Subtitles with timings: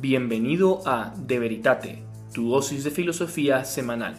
[0.00, 2.02] Bienvenido a De Veritate,
[2.32, 4.16] tu dosis de filosofía semanal.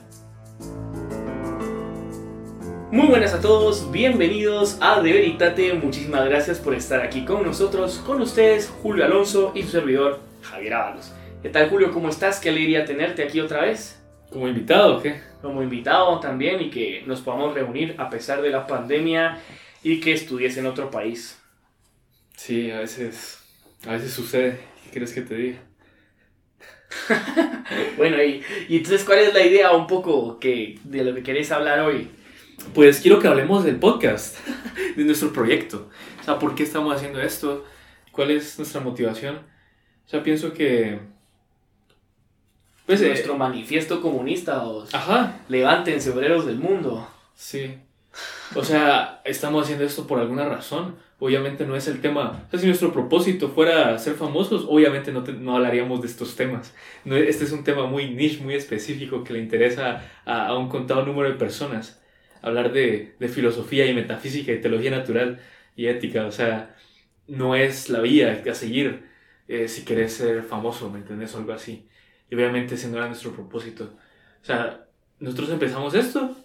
[2.92, 5.74] Muy buenas a todos, bienvenidos a De Veritate.
[5.74, 10.76] Muchísimas gracias por estar aquí con nosotros, con ustedes, Julio Alonso y su servidor, Javier
[10.76, 11.14] Ábalos.
[11.42, 11.92] ¿Qué tal, Julio?
[11.92, 12.40] ¿Cómo estás?
[12.40, 14.00] Qué alegría tenerte aquí otra vez.
[14.30, 15.20] ¿Como invitado o qué?
[15.42, 19.40] Como invitado también y que nos podamos reunir a pesar de la pandemia
[19.82, 21.42] y que estudies en otro país.
[22.38, 23.42] Sí, a veces,
[23.88, 24.60] a veces sucede.
[24.84, 25.71] ¿Qué quieres que te diga?
[27.98, 31.52] bueno, y, y, entonces, ¿cuál es la idea un poco que, de lo que querés
[31.52, 32.10] hablar hoy?
[32.74, 34.38] Pues quiero que hablemos del podcast,
[34.96, 35.90] de nuestro proyecto.
[36.20, 37.66] O sea, ¿por qué estamos haciendo esto?
[38.12, 39.38] ¿Cuál es nuestra motivación?
[40.06, 41.00] O sea, pienso que...
[42.86, 45.40] Pues, nuestro eh, manifiesto comunista, o Ajá.
[45.48, 47.08] Levántense, obreros del mundo.
[47.36, 47.78] Sí.
[48.56, 50.98] O sea, estamos haciendo esto por alguna razón.
[51.24, 52.46] Obviamente no es el tema.
[52.48, 56.74] O sea, si nuestro propósito fuera ser famosos, obviamente no, no hablaríamos de estos temas.
[57.06, 60.68] No, este es un tema muy niche, muy específico que le interesa a, a un
[60.68, 62.02] contado número de personas.
[62.42, 65.40] Hablar de, de, filosofía y metafísica y teología natural
[65.76, 66.26] y ética.
[66.26, 66.76] O sea,
[67.28, 69.04] no es la vía a seguir
[69.48, 71.36] eh, si querés ser famoso, ¿me entendés?
[71.36, 71.88] Algo así.
[72.32, 73.94] Y obviamente ese no era nuestro propósito.
[74.42, 74.88] O sea,
[75.20, 76.36] nosotros empezamos esto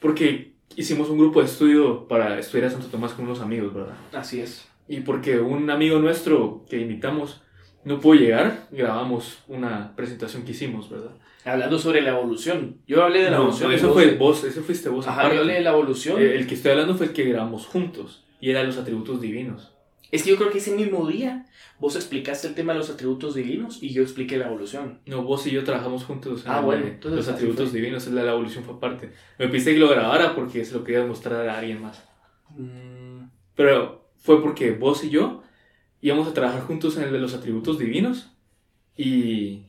[0.00, 3.94] porque hicimos un grupo de estudio para estudiar a Santo Tomás con unos amigos, ¿verdad?
[4.12, 4.68] Así es.
[4.88, 7.42] Y porque un amigo nuestro que invitamos
[7.84, 11.12] no pudo llegar, grabamos una presentación que hicimos, ¿verdad?
[11.44, 12.78] Hablando sobre la evolución.
[12.86, 13.70] Yo hablé de la evolución.
[13.70, 15.06] No, eso fue vos, eso fuiste vos.
[15.06, 16.20] Ajá, yo hablé de la evolución.
[16.20, 19.71] El, el que estoy hablando fue el que grabamos juntos y era los atributos divinos.
[20.12, 21.46] Es que yo creo que ese mismo día
[21.80, 25.00] vos explicaste el tema de los atributos divinos y yo expliqué la evolución.
[25.06, 26.44] No, vos y yo trabajamos juntos.
[26.46, 26.86] Ah, bueno.
[26.86, 29.10] Entonces, los atributos divinos, la, la evolución fue parte.
[29.38, 32.06] Me pediste que lo grabara porque se lo quería mostrar a alguien más.
[32.50, 33.24] Mm.
[33.54, 35.42] Pero fue porque vos y yo
[36.02, 38.30] íbamos a trabajar juntos en el de los atributos divinos
[38.96, 39.64] y.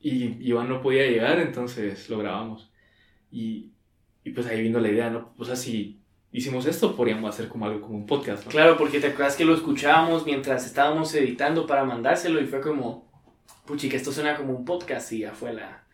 [0.00, 2.70] Y Iván no podía llegar, entonces lo grabamos.
[3.30, 3.72] Y,
[4.22, 5.34] y pues ahí vino la idea, ¿no?
[5.38, 6.03] O sea, si
[6.34, 8.44] hicimos esto, podríamos hacer como algo como un podcast.
[8.44, 8.50] ¿no?
[8.50, 13.08] Claro, porque te acuerdas que lo escuchábamos mientras estábamos editando para mandárselo y fue como,
[13.64, 15.86] puchi, que esto suena como un podcast y ya fue la,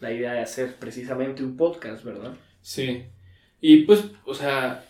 [0.00, 2.34] la idea de hacer precisamente un podcast, ¿verdad?
[2.62, 3.04] Sí.
[3.60, 4.82] Y pues, o sea,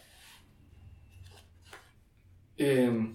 [2.56, 3.12] eh,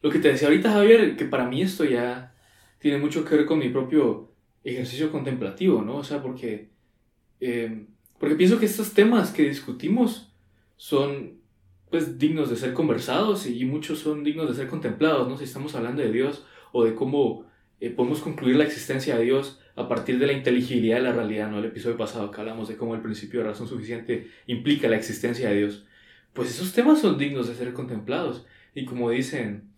[0.00, 2.34] lo que te decía ahorita, Javier, que para mí esto ya
[2.78, 4.32] tiene mucho que ver con mi propio
[4.64, 5.96] ejercicio contemplativo, ¿no?
[5.96, 6.70] O sea, porque,
[7.40, 7.88] eh,
[8.18, 10.33] porque pienso que estos temas que discutimos,
[10.84, 11.40] son
[11.88, 15.38] pues dignos de ser conversados y muchos son dignos de ser contemplados, ¿no?
[15.38, 17.46] Si estamos hablando de Dios o de cómo
[17.80, 21.50] eh, podemos concluir la existencia de Dios a partir de la inteligibilidad de la realidad,
[21.50, 21.60] ¿no?
[21.60, 25.48] El episodio pasado que hablamos de cómo el principio de razón suficiente implica la existencia
[25.48, 25.86] de Dios.
[26.34, 28.44] Pues esos temas son dignos de ser contemplados.
[28.74, 29.70] Y como dicen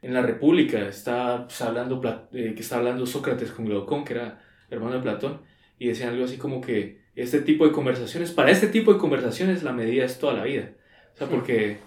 [0.00, 2.00] en la República, está pues, hablando,
[2.32, 5.42] eh, que está hablando Sócrates con Glaucón, que era hermano de Platón,
[5.78, 9.62] y decían algo así como que este tipo de conversaciones, para este tipo de conversaciones
[9.62, 10.72] la medida es toda la vida.
[11.14, 11.78] O sea, porque,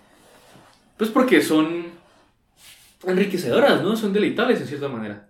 [0.97, 1.85] pues porque son
[3.05, 3.95] enriquecedoras, ¿no?
[3.95, 5.29] Son deleitables en cierta manera,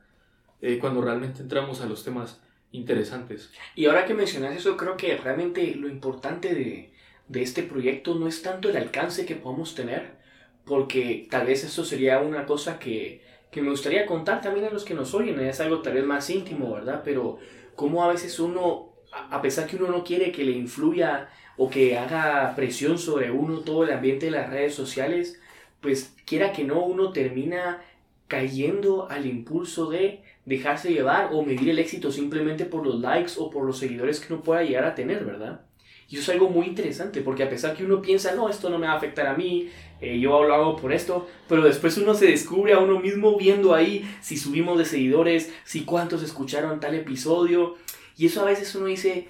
[0.61, 3.51] eh, cuando realmente entramos a los temas interesantes.
[3.75, 6.93] Y ahora que mencionas eso, creo que realmente lo importante de,
[7.27, 10.17] de este proyecto no es tanto el alcance que podamos tener,
[10.65, 14.85] porque tal vez eso sería una cosa que, que me gustaría contar también a los
[14.85, 17.01] que nos oyen, es algo tal vez más íntimo, ¿verdad?
[17.03, 17.39] Pero
[17.79, 18.89] cómo a veces uno
[19.31, 23.59] a pesar que uno no quiere que le influya o que haga presión sobre uno
[23.59, 25.39] todo el ambiente de las redes sociales,
[25.79, 27.81] pues quiera que no, uno termina
[28.27, 33.49] cayendo al impulso de dejarse llevar o medir el éxito simplemente por los likes o
[33.49, 35.61] por los seguidores que uno pueda llegar a tener, ¿verdad?
[36.09, 38.79] Y eso es algo muy interesante, porque a pesar que uno piensa, no, esto no
[38.79, 39.69] me va a afectar a mí,
[40.01, 43.75] eh, yo lo hago por esto, pero después uno se descubre a uno mismo viendo
[43.75, 47.75] ahí si subimos de seguidores, si cuántos escucharon tal episodio,
[48.17, 49.27] y eso a veces uno dice,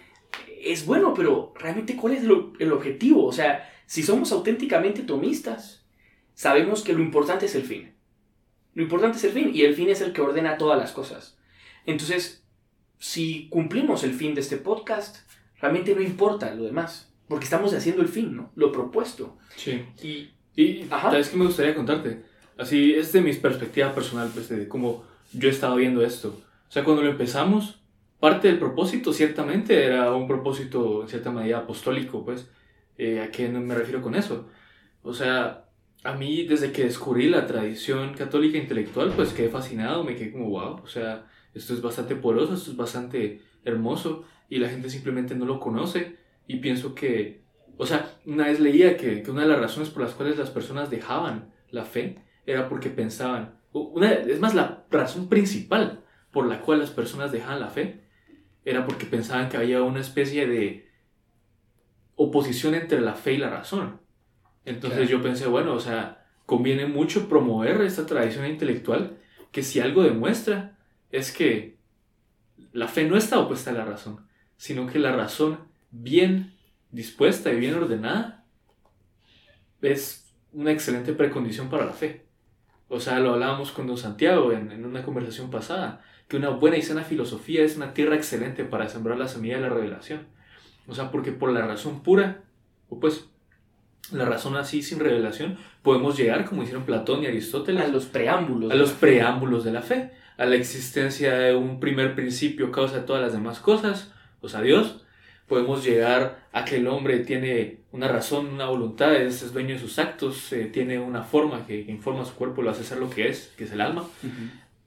[0.63, 3.25] es bueno, pero realmente cuál es el, objetivo?
[3.25, 5.85] O sea, si somos auténticamente tomistas,
[6.33, 7.93] sabemos que lo importante es el fin.
[8.73, 11.37] Lo importante es el fin y el fin es el que ordena todas las cosas.
[11.85, 12.43] Entonces,
[12.99, 15.28] si cumplimos el fin de este podcast,
[15.61, 18.51] realmente no importa lo demás, porque estamos haciendo el fin, ¿no?
[18.55, 19.37] Lo propuesto.
[19.55, 19.85] Sí.
[20.01, 20.29] Y,
[20.61, 22.23] y ¿sabes que me gustaría contarte?
[22.57, 26.41] Así, es de mis perspectivas personal, pues, de cómo yo he estado viendo esto.
[26.67, 27.81] O sea, cuando lo empezamos,
[28.19, 32.49] parte del propósito ciertamente era un propósito en cierta medida apostólico, pues,
[32.97, 34.49] eh, ¿a qué me refiero con eso?
[35.03, 35.65] O sea,
[36.03, 40.49] a mí desde que descubrí la tradición católica intelectual, pues quedé fascinado, me quedé como,
[40.49, 45.35] wow, o sea, esto es bastante poroso, esto es bastante hermoso y la gente simplemente
[45.35, 46.17] no lo conoce
[46.47, 47.43] y pienso que,
[47.77, 50.49] o sea, una vez leía que, que una de las razones por las cuales las
[50.49, 56.61] personas dejaban la fe era porque pensaban una, es más, la razón principal por la
[56.61, 58.01] cual las personas dejaban la fe
[58.65, 60.89] era porque pensaban que había una especie de
[62.15, 64.01] oposición entre la fe y la razón.
[64.65, 69.17] Entonces yo pensé, bueno, o sea, conviene mucho promover esta tradición intelectual
[69.51, 70.77] que si algo demuestra
[71.11, 71.77] es que
[72.73, 74.27] la fe no está opuesta a la razón,
[74.59, 75.57] sino que la razón
[75.89, 76.53] bien
[76.91, 78.43] dispuesta y bien ordenada
[79.81, 82.25] es una excelente precondición para la fe.
[82.89, 86.75] O sea, lo hablábamos con don Santiago en, en, una conversación pasada, que una buena
[86.75, 90.27] y sana filosofía es una tierra excelente para sembrar la semilla de la revelación.
[90.87, 92.43] O sea, porque por la razón pura,
[92.89, 93.29] o pues
[94.11, 98.71] la razón así sin revelación, podemos llegar, como hicieron Platón y Aristóteles, a los preámbulos.
[98.71, 103.03] A los preámbulos de la fe, a la existencia de un primer principio, causa de
[103.03, 105.05] todas las demás cosas, o sea, Dios.
[105.47, 109.97] Podemos llegar a que el hombre tiene una razón, una voluntad, es, dueño de sus
[109.97, 113.29] actos, eh, tiene una forma que, informa a su cuerpo, lo hace ser lo que
[113.29, 114.07] es, que es el alma.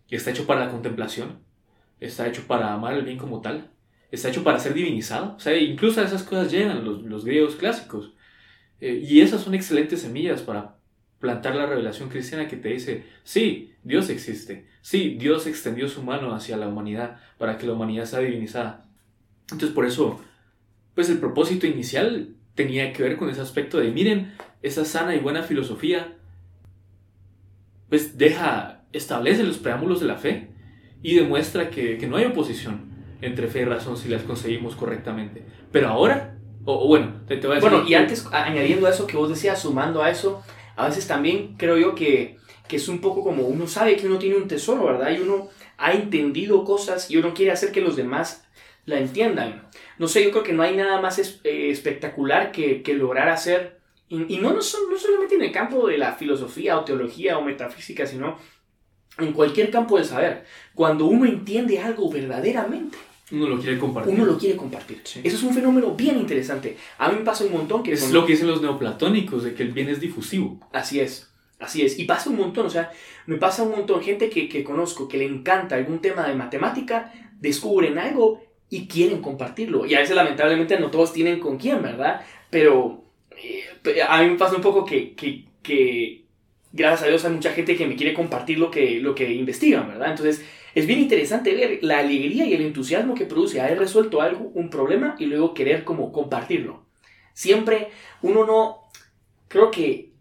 [0.09, 1.41] Y está hecho para la contemplación,
[1.99, 3.71] está hecho para amar el bien como tal,
[4.13, 5.35] está hecho para ser divinizado.
[5.35, 8.13] O sea, incluso a esas cosas llegan los, los griegos clásicos.
[8.81, 10.77] Eh, y esas son excelentes semillas para
[11.19, 16.35] plantar la revelación cristiana que te dice, sí, Dios existe, sí, Dios extendió su mano
[16.35, 18.89] hacia la humanidad para que la humanidad sea divinizada.
[19.51, 20.21] Entonces por eso,
[20.95, 25.19] pues el propósito inicial tenía que ver con ese aspecto de, miren, esa sana y
[25.19, 26.17] buena filosofía,
[27.89, 30.49] pues deja, establece los preámbulos de la fe
[31.03, 35.45] y demuestra que, que no hay oposición entre fe y razón si las conseguimos correctamente.
[35.71, 36.33] Pero ahora
[36.65, 37.71] o, bueno, te, voy a decir.
[37.71, 40.43] Bueno, y antes, añadiendo a eso que vos decías, sumando a eso,
[40.77, 44.19] a veces también creo yo que, que es un poco como uno sabe que uno
[44.19, 45.11] tiene un tesoro, ¿verdad?
[45.11, 45.49] Y uno
[45.79, 48.47] ha entendido cosas y uno quiere hacer que los demás
[48.85, 49.69] la entiendan.
[49.99, 53.81] No sé, yo creo que no hay nada más eh, espectacular que, que, lograr hacer,
[54.09, 58.07] y, no, no, no solamente en el campo de la filosofía o teología o metafísica,
[58.07, 58.37] sino
[59.17, 60.45] en cualquier campo del saber.
[60.75, 62.99] Cuando uno entiende algo verdaderamente,
[63.31, 64.15] uno lo quiere compartir.
[64.15, 65.01] Uno lo quiere compartir.
[65.03, 66.77] Eso es un fenómeno bien interesante.
[66.99, 67.93] A mí me pasa un montón que...
[67.93, 70.61] Es lo que dicen los neoplatónicos, de que el bien es difusivo.
[70.73, 71.33] Así es.
[71.59, 71.99] Así es.
[71.99, 72.91] Y pasa un montón, o sea,
[73.25, 74.03] me pasa un montón.
[74.03, 78.43] Gente que, que conozco, que le encanta algún tema de matemática, descubren algo
[78.73, 79.85] y quieren compartirlo.
[79.85, 82.23] Y a veces lamentablemente no todos tienen con quién, ¿verdad?
[82.49, 83.05] Pero
[83.37, 86.25] eh, a mí me pasa un poco que, que, que,
[86.73, 89.89] gracias a Dios hay mucha gente que me quiere compartir lo que, lo que investigan,
[89.89, 90.13] ¿verdad?
[90.13, 90.43] Entonces
[90.75, 94.71] es bien interesante ver la alegría y el entusiasmo que produce haber resuelto algo, un
[94.71, 96.87] problema, y luego querer como compartirlo.
[97.35, 97.89] Siempre
[98.23, 98.85] uno no,
[99.49, 100.13] creo que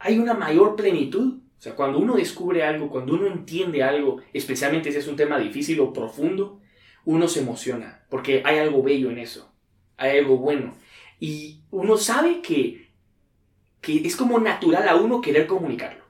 [0.00, 1.34] hay una mayor plenitud.
[1.56, 5.38] O sea, cuando uno descubre algo, cuando uno entiende algo, especialmente si es un tema
[5.38, 6.60] difícil o profundo,
[7.06, 9.50] uno se emociona, porque hay algo bello en eso,
[9.96, 10.76] hay algo bueno.
[11.18, 12.90] Y uno sabe que,
[13.80, 16.04] que es como natural a uno querer comunicarlo.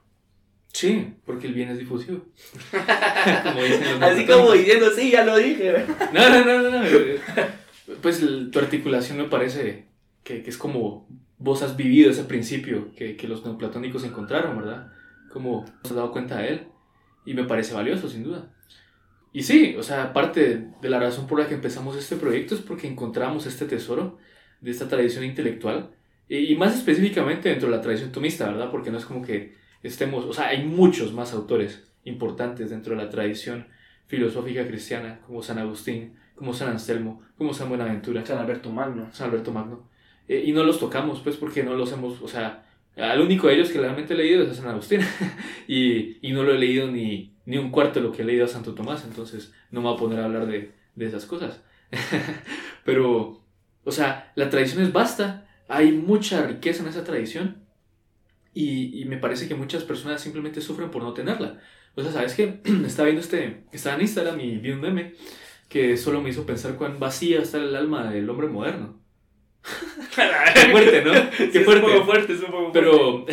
[0.73, 2.25] Sí, porque el bien es difusivo.
[4.01, 5.85] Así como diciendo, sí, ya lo dije.
[6.13, 6.81] no, no, no, no.
[8.01, 9.87] Pues tu articulación me parece
[10.23, 11.07] que, es como
[11.37, 14.91] vos has vivido ese principio que, que los neoplatónicos encontraron, ¿verdad?
[15.31, 16.67] Como has dado cuenta de él.
[17.25, 18.51] Y me parece valioso, sin duda.
[19.33, 22.61] Y sí, o sea, parte de la razón por la que empezamos este proyecto es
[22.61, 24.17] porque encontramos este tesoro
[24.61, 25.91] de esta tradición intelectual.
[26.29, 28.69] Y, más específicamente dentro de la tradición tomista, ¿verdad?
[28.69, 33.03] Porque no es como que estemos, o sea, hay muchos más autores importantes dentro de
[33.03, 33.67] la tradición
[34.07, 38.25] filosófica cristiana, como San Agustín, como San Anselmo, como San Buenaventura.
[38.25, 39.09] San Alberto Magno.
[39.13, 39.89] San Alberto Magno.
[40.27, 42.66] Eh, y no los tocamos, pues, porque no los hemos, o sea,
[42.97, 45.01] al único de ellos que realmente he leído es a San Agustín.
[45.67, 48.45] y, y, no lo he leído ni, ni un cuarto de lo que he leído
[48.45, 51.61] a Santo Tomás, entonces no me voy a poner a hablar de, de esas cosas.
[52.83, 53.41] Pero,
[53.83, 57.67] o sea, la tradición es vasta, hay mucha riqueza en esa tradición
[58.53, 61.59] y, me parece que muchas personas simplemente sufren por no tenerla.
[61.95, 62.59] O sea, ¿sabes qué?
[62.85, 65.13] Estaba viendo este, estaba en Instagram y vi un meme
[65.69, 68.99] que solo me hizo pensar cuán vacía está el alma del hombre moderno.
[69.63, 71.11] Qué fuerte, ¿no?
[71.51, 71.85] Qué fuerte.
[71.85, 72.79] Es un poco fuerte, es un poco fuerte.
[72.79, 73.25] Pero,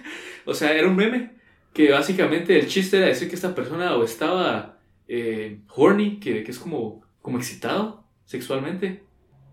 [0.46, 1.32] o sea, era un meme
[1.72, 6.50] que básicamente el chiste era decir que esta persona o estaba eh, horny, que, que,
[6.50, 9.04] es como, como excitado sexualmente,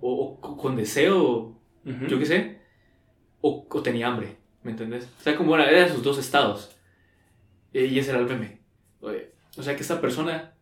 [0.02, 2.60] o, con deseo, yo qué sé,
[3.42, 4.38] o, o tenía hambre.
[4.64, 5.06] ¿Me entendés?
[5.20, 6.76] O sea, como era, de sus dos estados.
[7.74, 8.60] Eh, y ese era el meme.
[9.02, 10.54] O sea, que esta persona,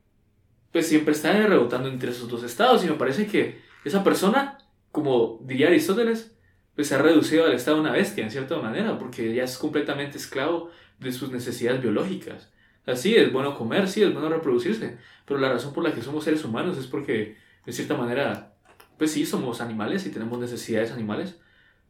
[0.72, 2.84] pues siempre está rebotando entre esos dos estados.
[2.84, 4.58] Y me parece que esa persona,
[4.98, 6.36] como diría Aristóteles,
[6.74, 9.56] pues se ha reducido al estado de una bestia, en cierta manera, porque ya es
[9.60, 12.52] completamente esclavo de sus necesidades biológicas.
[12.84, 16.24] Así es bueno comer, sí, es bueno reproducirse, pero la razón por la que somos
[16.24, 18.56] seres humanos es porque, de cierta manera,
[18.98, 21.40] pues sí, somos animales y tenemos necesidades animales,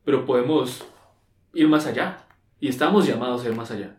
[0.03, 0.83] pero podemos
[1.53, 2.25] ir más allá.
[2.59, 3.95] Y estamos llamados a ir más allá.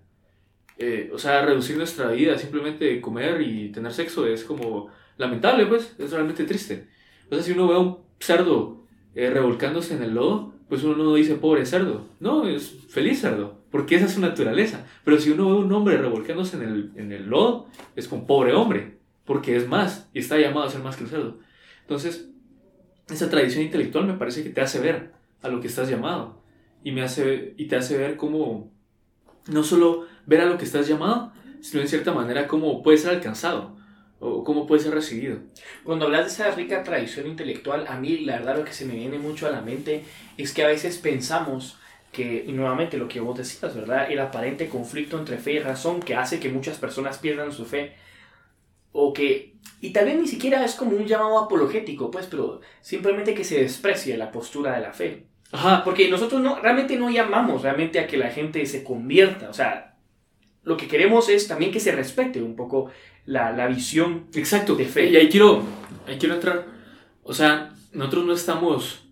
[0.76, 5.94] eh, o sea, reducir nuestra vida, simplemente comer y tener sexo es como lamentable, pues,
[5.98, 6.88] es realmente triste.
[7.30, 8.77] O sea, si uno ve a un cerdo
[9.14, 13.58] eh, revolcándose en el lodo, pues uno no dice pobre cerdo, no, es feliz cerdo,
[13.70, 14.86] porque esa es su naturaleza.
[15.04, 18.52] Pero si uno ve un hombre revolcándose en el, en el lodo, es como pobre
[18.52, 21.38] hombre, porque es más y está llamado a ser más que el cerdo.
[21.82, 22.28] Entonces,
[23.08, 25.12] esa tradición intelectual me parece que te hace ver
[25.42, 26.42] a lo que estás llamado
[26.84, 28.70] y, me hace, y te hace ver cómo,
[29.46, 33.10] no solo ver a lo que estás llamado, sino en cierta manera cómo puede ser
[33.10, 33.77] alcanzado
[34.20, 35.38] o cómo puede ser recibido.
[35.84, 38.94] Cuando hablas de esa rica tradición intelectual, a mí la verdad lo que se me
[38.94, 40.04] viene mucho a la mente
[40.37, 41.78] es que a veces pensamos
[42.12, 44.10] que, y nuevamente lo que vos decías, ¿verdad?
[44.10, 47.94] El aparente conflicto entre fe y razón que hace que muchas personas pierdan su fe,
[48.92, 53.34] o que, y tal vez ni siquiera es como un llamado apologético, pues, pero simplemente
[53.34, 55.26] que se desprecie la postura de la fe.
[55.52, 55.82] Ajá.
[55.84, 59.97] Porque nosotros no, realmente no llamamos realmente a que la gente se convierta, o sea,
[60.68, 62.90] lo que queremos es también que se respete un poco
[63.26, 64.75] la, la visión Exacto.
[64.76, 65.06] de fe.
[65.10, 65.62] Y ahí quiero,
[66.06, 66.66] ahí quiero entrar.
[67.22, 69.04] O sea, nosotros no estamos.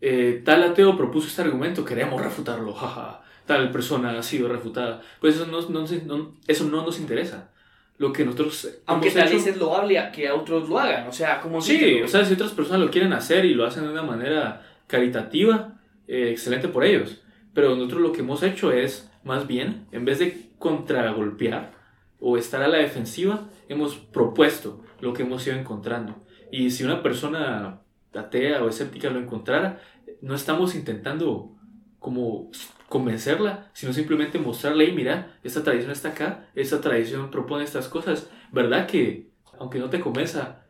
[0.00, 3.22] eh, tal ateo propuso este argumento, queremos refutarlo, jaja.
[3.46, 5.02] Tal persona ha sido refutada.
[5.20, 7.50] Pues eso no, no, no- eso no nos interesa.
[7.98, 8.66] Lo que nosotros.
[8.86, 12.00] Aunque tal vez es loable a que a otros lo hagan, o sea, como Sí,
[12.02, 15.74] o sea, si otras personas lo quieren hacer y lo hacen de una manera caritativa,
[16.08, 17.20] eh, excelente por ellos.
[17.52, 21.72] Pero nosotros lo que hemos hecho es, más bien, en vez de contragolpear
[22.20, 26.24] o estar a la defensiva, hemos propuesto lo que hemos ido encontrando.
[26.52, 27.80] Y si una persona
[28.14, 29.80] atea o escéptica lo encontrara,
[30.20, 31.56] no estamos intentando
[31.98, 32.50] como
[32.88, 38.30] convencerla, sino simplemente mostrarle, y mira, esta tradición está acá, esta tradición propone estas cosas,
[38.52, 40.66] ¿verdad que, aunque no te convenza,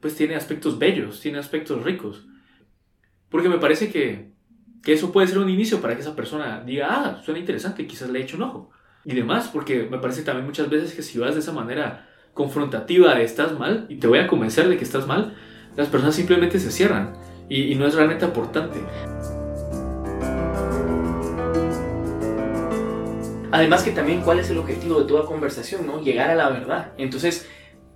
[0.00, 2.26] pues tiene aspectos bellos, tiene aspectos ricos?
[3.28, 4.32] Porque me parece que,
[4.82, 8.10] que eso puede ser un inicio para que esa persona diga, ah, suena interesante, quizás
[8.10, 8.70] le eche un ojo.
[9.04, 13.14] Y demás, porque me parece también muchas veces que si vas de esa manera confrontativa
[13.14, 15.34] de estás mal y te voy a convencer de que estás mal,
[15.76, 17.14] las personas simplemente se cierran
[17.48, 18.78] y, y no es realmente aportante.
[23.52, 26.02] Además que también cuál es el objetivo de toda conversación, ¿no?
[26.02, 26.92] Llegar a la verdad.
[26.98, 27.48] Entonces,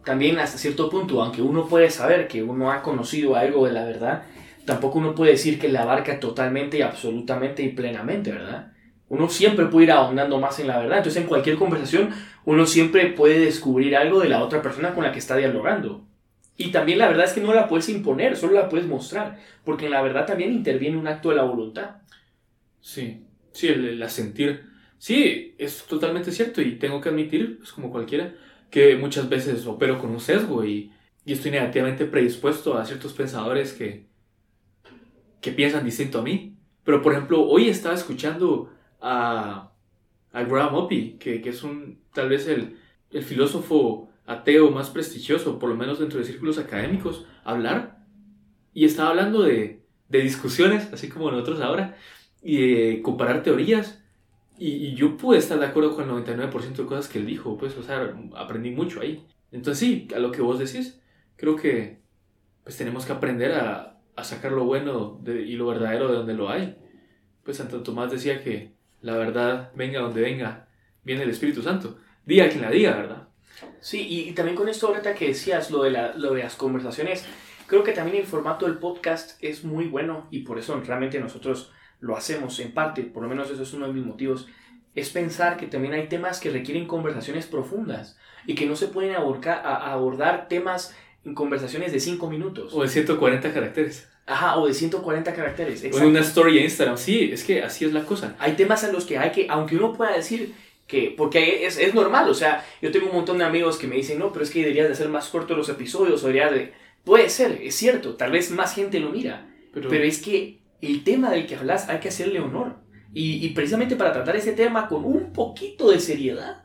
[0.05, 3.85] también hasta cierto punto, aunque uno puede saber que uno ha conocido algo de la
[3.85, 4.25] verdad,
[4.67, 8.74] tampoco uno puede decir que la abarca totalmente y absolutamente y plenamente, ¿verdad?
[9.15, 10.99] Uno siempre puede ir ahondando más en la verdad.
[10.99, 12.11] Entonces, en cualquier conversación,
[12.45, 16.05] uno siempre puede descubrir algo de la otra persona con la que está dialogando.
[16.57, 19.87] Y también la verdad es que no la puedes imponer, solo la puedes mostrar, porque
[19.87, 21.97] en la verdad también interviene un acto de la voluntad.
[22.81, 24.65] Sí, sí, el, el asentir.
[24.99, 28.35] Sí, es totalmente cierto y tengo que admitir, pues como cualquiera,
[28.71, 30.93] que muchas veces opero con un sesgo y,
[31.25, 34.07] y estoy negativamente predispuesto a ciertos pensadores que,
[35.41, 36.57] que piensan distinto a mí.
[36.85, 38.71] Pero por ejemplo, hoy estaba escuchando
[39.05, 39.73] a,
[40.33, 42.79] a Graham Oppy, que, que es un, tal vez el,
[43.11, 47.99] el filósofo ateo más prestigioso, por lo menos dentro de círculos académicos, hablar.
[48.73, 51.97] Y estaba hablando de, de discusiones, así como nosotros ahora,
[52.43, 54.03] y de comparar teorías.
[54.59, 57.57] Y, y yo pude estar de acuerdo con el 99% de cosas que él dijo,
[57.59, 59.27] pues, o sea, aprendí mucho ahí.
[59.53, 61.01] Entonces sí, a lo que vos decís,
[61.37, 62.03] creo que
[62.65, 66.35] pues tenemos que aprender a, a sacar lo bueno de- y lo verdadero de donde
[66.35, 66.77] lo hay.
[67.45, 68.74] Pues Santo Tomás decía que
[69.05, 70.67] la verdad, venga donde venga,
[71.05, 71.99] viene el Espíritu Santo.
[72.25, 73.29] Diga quien la diga, ¿verdad?
[73.81, 76.57] Sí, y, y también con esto ahorita que decías lo de, la- lo de las
[76.57, 77.25] conversaciones,
[77.67, 81.71] creo que también el formato del podcast es muy bueno y por eso realmente nosotros
[82.01, 84.49] lo hacemos en parte, por lo menos eso es uno de mis motivos,
[84.95, 89.15] es pensar que también hay temas que requieren conversaciones profundas y que no se pueden
[89.17, 90.95] a- abordar temas
[91.25, 92.73] en conversaciones de 5 minutos.
[92.75, 94.09] O de 140 caracteres.
[94.27, 95.81] Ajá, o de 140 caracteres.
[95.81, 96.09] O en exacto.
[96.09, 96.97] una story en Instagram.
[96.97, 98.37] Sí, es que así es la cosa.
[98.39, 100.55] Hay temas a los que hay que, aunque uno pueda decir
[100.87, 103.97] que, porque es, es normal, o sea, yo tengo un montón de amigos que me
[103.97, 106.73] dicen, no, pero es que deberías de hacer más cortos los episodios, o deberías de...
[107.05, 111.05] Puede ser, es cierto, tal vez más gente lo mira, Pero, pero es que el
[111.05, 112.77] tema del que hablas hay que hacerle honor.
[113.13, 116.64] Y, y precisamente para tratar ese tema con un poquito de seriedad,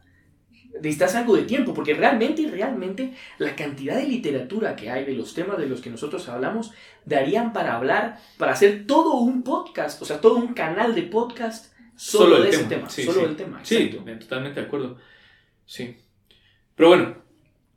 [0.82, 5.34] necesitas algo de tiempo, porque realmente, realmente, la cantidad de literatura que hay de los
[5.34, 6.72] temas de los que nosotros hablamos,
[7.06, 11.74] darían para hablar, para hacer todo un podcast, o sea, todo un canal de podcast
[12.00, 13.26] solo, Solo de ese tema, tema, sí, solo sí.
[13.26, 13.60] del tema.
[13.64, 14.10] Sí, exacto.
[14.10, 14.98] eh, totalmente de acuerdo.
[15.66, 15.98] Sí.
[16.76, 17.16] Pero bueno,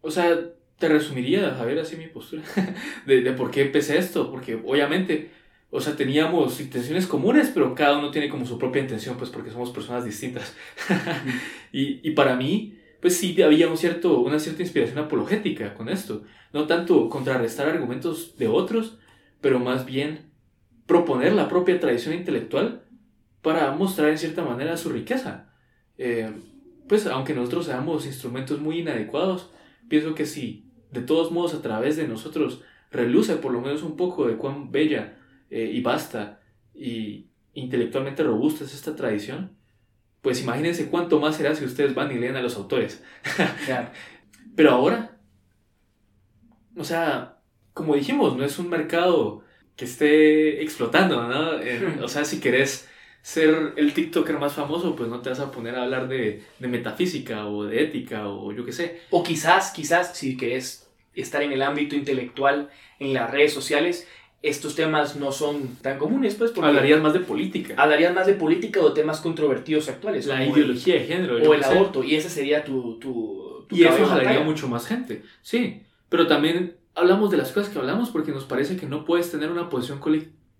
[0.01, 0.39] o sea,
[0.79, 2.43] te resumiría, Javier, así mi postura
[3.07, 4.31] de, de por qué empecé esto.
[4.31, 5.33] Porque obviamente,
[5.71, 9.51] o sea, teníamos intenciones comunes, pero cada uno tiene como su propia intención, pues porque
[9.51, 10.55] somos personas distintas.
[11.73, 16.23] y, y para mí, pues sí había un cierto, una cierta inspiración apologética con esto.
[16.53, 18.97] No tanto contrarrestar argumentos de otros,
[19.41, 20.31] pero más bien
[20.87, 22.85] proponer la propia tradición intelectual
[23.43, 25.53] para mostrar en cierta manera su riqueza.
[25.99, 26.31] Eh,
[26.89, 29.51] pues aunque nosotros seamos instrumentos muy inadecuados,
[29.89, 33.97] pienso que si de todos modos a través de nosotros reluce por lo menos un
[33.97, 35.19] poco de cuán bella
[35.51, 36.41] eh, y vasta
[36.73, 39.57] y intelectualmente robusta es esta tradición,
[40.23, 43.03] pues imagínense cuánto más será si ustedes van y leen a los autores.
[44.57, 45.19] Pero ahora,
[46.77, 47.41] o sea,
[47.75, 49.43] como dijimos, no es un mercado
[49.77, 51.61] que esté explotando, ¿no?
[52.05, 52.89] o sea, si querés
[53.21, 56.69] ser el TikToker más famoso, pues no te vas a poner a hablar de, de
[56.69, 59.01] metafísica o de ética o yo qué sé.
[59.11, 64.09] O quizás, quizás, si querés estar en el ámbito intelectual, en las redes sociales,
[64.43, 66.51] estos temas no son tan comunes, pues.
[66.51, 67.75] Porque hablarías más de política.
[67.77, 70.27] Hablarías más de política o temas controvertidos actuales.
[70.27, 71.37] La ideología de género.
[71.37, 72.99] O el aborto, y ese sería tu.
[72.99, 75.23] tu, y eso jalaría mucho más gente.
[75.43, 75.83] Sí.
[76.09, 79.51] Pero también hablamos de las cosas que hablamos porque nos parece que no puedes tener
[79.51, 80.01] una posición,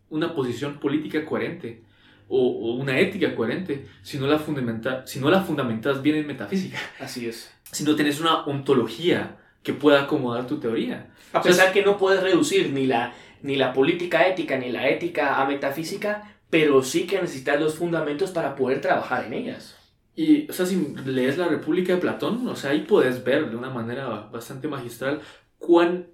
[0.09, 1.83] una posición política coherente
[2.29, 6.79] o, una ética coherente si no, la fundamenta, si no la fundamentas bien en metafísica.
[6.99, 7.53] Así es.
[7.71, 11.11] Si no tienes una ontología que pueda acomodar tu teoría.
[11.33, 13.13] A pesar que no puedes reducir ni la
[13.43, 18.31] ni la política ética ni la ética a metafísica, pero sí que necesitas los fundamentos
[18.31, 19.77] para poder trabajar en ellas.
[20.15, 23.57] Y, o sea, si lees La República de Platón, o sea, ahí puedes ver de
[23.57, 25.21] una manera bastante magistral
[25.59, 26.09] cuán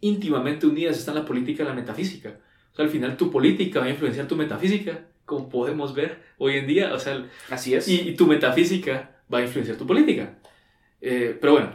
[0.00, 2.40] íntimamente unidas están la política y la metafísica.
[2.72, 6.56] O sea, al final tu política va a influenciar tu metafísica, como podemos ver hoy
[6.56, 6.94] en día.
[6.94, 7.86] O sea, así es.
[7.86, 10.38] Y, tu metafísica va a influenciar tu política.
[11.00, 11.72] Eh, pero bueno.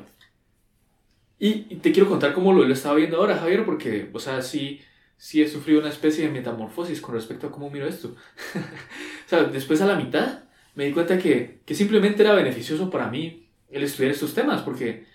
[1.37, 4.81] Y, te quiero contar cómo lo, lo estaba viendo ahora, Javier, porque, o sea, sí
[5.19, 8.15] sí he sufrido una especie de metamorfosis con respecto a cómo miro esto.
[8.55, 10.45] o sea, después a la mitad
[10.75, 15.05] me di cuenta que, que, simplemente era beneficioso para mí el estudiar estos temas, porque,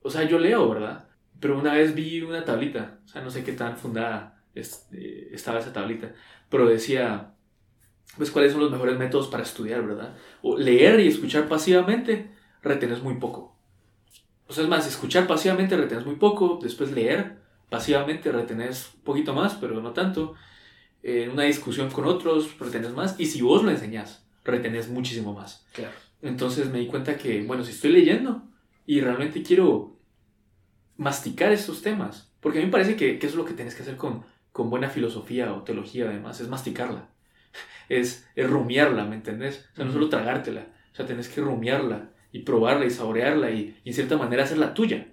[0.00, 1.08] o sea, yo leo, ¿verdad?
[1.40, 5.58] Pero una vez vi una tablita, o sea, no sé qué tan fundada eh, estaba
[5.58, 6.14] esa tablita,
[6.48, 7.34] pero decía,
[8.16, 10.16] pues, cuáles son los mejores métodos para estudiar, ¿verdad?
[10.40, 12.30] O leer y escuchar pasivamente,
[12.62, 13.58] retenes muy poco.
[14.46, 19.34] O sea, es más, escuchar pasivamente retenes muy poco, después leer pasivamente retenés un poquito
[19.34, 20.34] más, pero no tanto.
[21.02, 23.16] En una discusión con otros retenés más.
[23.18, 25.66] Y si vos lo enseñás, retenés muchísimo más.
[25.72, 25.94] Claro.
[26.22, 28.48] Entonces me di cuenta que, bueno, si estoy leyendo
[28.86, 29.98] y realmente quiero
[30.96, 33.82] masticar estos temas, porque a mí me parece que, eso es lo que tienes que
[33.82, 37.08] hacer con, con buena filosofía o teología además, es masticarla,
[37.88, 39.68] es, es rumiarla, ¿me entendés?
[39.72, 43.80] O sea, no solo tragártela, o sea, tenés que rumiarla y probarla y saborearla y,
[43.84, 45.08] y en cierta manera hacerla tuya,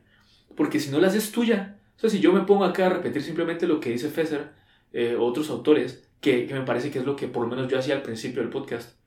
[0.56, 3.68] porque si no la haces tuya, sea, si yo me pongo acá a repetir simplemente
[3.68, 4.50] lo que dice Fesser
[4.92, 7.96] eh, otros autores, que, me parece que es lo que por lo menos yo hacía
[7.96, 8.98] al principio del podcast,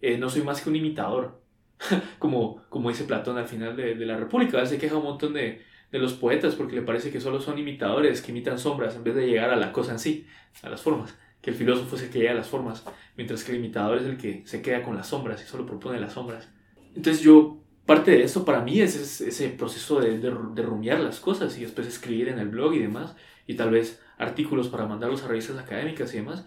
[0.00, 1.42] eh, no soy más que un imitador,
[2.18, 4.60] como, como dice Platón al final de, la República.
[4.60, 7.58] Él se queja un montón de, de los poetas porque le parece que solo son
[7.58, 10.26] imitadores que imitan sombras en vez de llegar a la cosa en sí,
[10.62, 11.16] a las formas.
[11.40, 12.84] Que el filósofo es el que llega a las formas,
[13.16, 16.00] mientras que el imitador es el que se queda con las sombras y solo propone
[16.00, 16.48] las sombras.
[16.96, 17.58] Entonces yo
[17.88, 21.86] parte de esto para mí es, ese proceso de, de, rumiar las cosas y después
[21.86, 26.12] escribir en el blog y demás, y tal vez artículos para mandarlos a revistas académicas
[26.12, 26.44] y demás.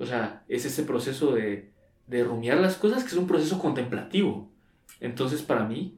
[0.00, 1.70] O sea, es ese proceso de,
[2.08, 4.50] de rumiar las cosas que es un proceso contemplativo.
[4.98, 5.96] Entonces, para mí,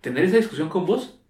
[0.00, 1.20] tener esa discusión con vos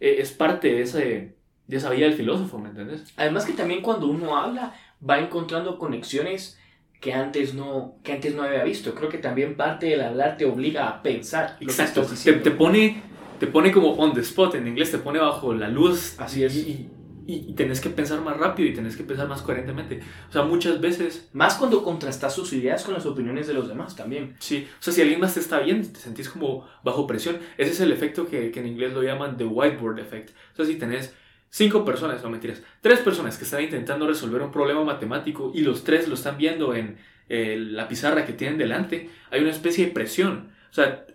[0.00, 1.36] eh, es parte de, ese,
[1.68, 3.14] de esa vida del filósofo, ¿me entiendes?
[3.16, 4.74] Además que también cuando uno habla
[5.08, 6.58] va encontrando conexiones
[7.04, 8.94] que antes no, que antes no había visto.
[8.94, 11.58] Creo que también parte del hablar te obliga a pensar.
[11.60, 12.00] Exacto.
[12.02, 13.02] te, te, pone,
[13.38, 16.18] te pone como on the spot en inglés, te pone bajo la luz.
[16.18, 16.56] Así es.
[16.56, 16.88] Y,
[17.26, 20.00] y, tenés que pensar más rápido y tenés que pensar más coherentemente.
[20.30, 21.28] O sea, muchas veces...
[21.34, 24.34] Más cuando contrastas sus ideas con las opiniones de los demás también.
[24.38, 27.36] Sí, o sea, si alguien más te está viendo, te sentís como bajo presión.
[27.58, 30.30] Ese es el efecto que, que en inglés lo llaman the whiteboard effect.
[30.54, 31.12] O sea, si tenés
[31.54, 35.84] cinco personas, no mentiras, tres personas que están intentando resolver un problema matemático y los
[35.84, 39.92] tres lo están viendo en eh, la pizarra que tienen delante, hay una especie de
[39.92, 40.50] presión.
[40.68, 41.06] O sea,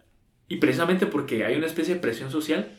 [0.47, 2.71] y precisamente porque hay una especie de presión social,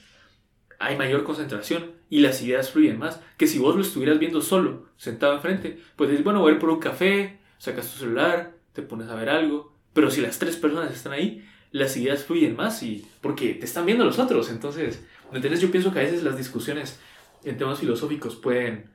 [0.78, 3.20] hay mayor concentración y las ideas fluyen más.
[3.36, 6.60] Que si vos lo estuvieras viendo solo, sentado enfrente, pues dices, bueno, voy a ir
[6.60, 9.76] por un café, sacas tu celular, te pones a ver algo.
[9.92, 13.84] Pero si las tres personas están ahí, las ideas fluyen más y porque te están
[13.84, 14.48] viendo los otros.
[14.48, 16.98] Entonces, ¿me Yo pienso que a veces las discusiones
[17.44, 18.90] en temas filosóficos pueden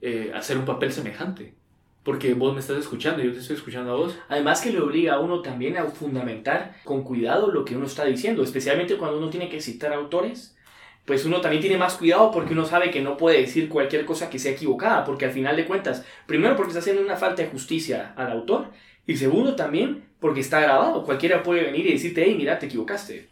[0.00, 1.54] eh, hacer un papel semejante.
[2.02, 4.16] Porque vos me estás escuchando yo te estoy escuchando a vos.
[4.28, 8.04] Además que le obliga a uno también a fundamentar con cuidado lo que uno está
[8.04, 10.56] diciendo, especialmente cuando uno tiene que citar autores.
[11.04, 14.28] Pues uno también tiene más cuidado porque uno sabe que no puede decir cualquier cosa
[14.28, 17.48] que sea equivocada, porque al final de cuentas, primero porque está haciendo una falta de
[17.48, 18.70] justicia al autor,
[19.06, 21.04] y segundo también porque está grabado.
[21.04, 23.28] Cualquiera puede venir y decirte, hey, mira, te equivocaste.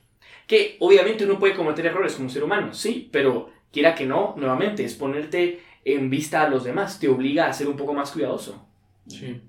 [0.47, 4.85] Que obviamente uno puede cometer errores como ser humano, sí, pero quiera que no, nuevamente,
[4.85, 8.67] es ponerte en vista a los demás, te obliga a ser un poco más cuidadoso.
[9.09, 9.41] Sí.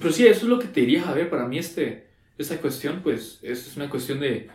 [0.00, 3.38] Pero sí, eso es lo que te diría, Javier, para mí este, esta cuestión, pues
[3.42, 4.48] es una cuestión de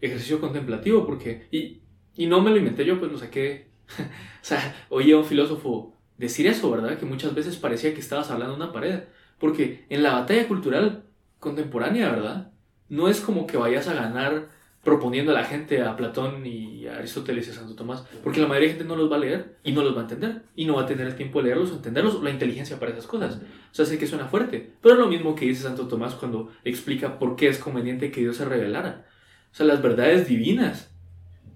[0.00, 1.82] ejercicio contemplativo, porque, y,
[2.16, 3.66] y no me lo inventé yo, pues lo saqué,
[3.98, 6.96] o sea, oí a un filósofo decir eso, ¿verdad?
[6.98, 9.00] Que muchas veces parecía que estabas hablando de una pared,
[9.38, 11.02] porque en la batalla cultural
[11.40, 12.52] contemporánea, ¿verdad?
[12.88, 14.50] No es como que vayas a ganar
[14.82, 18.48] proponiendo a la gente a Platón y a Aristóteles y a Santo Tomás, porque la
[18.48, 20.64] mayoría de gente no los va a leer y no los va a entender, y
[20.64, 23.36] no va a tener el tiempo de leerlos o entenderlos, la inteligencia para esas cosas.
[23.36, 26.50] O sea, sé que suena fuerte, pero es lo mismo que dice Santo Tomás cuando
[26.64, 29.06] explica por qué es conveniente que Dios se revelara.
[29.52, 30.90] O sea, las verdades divinas,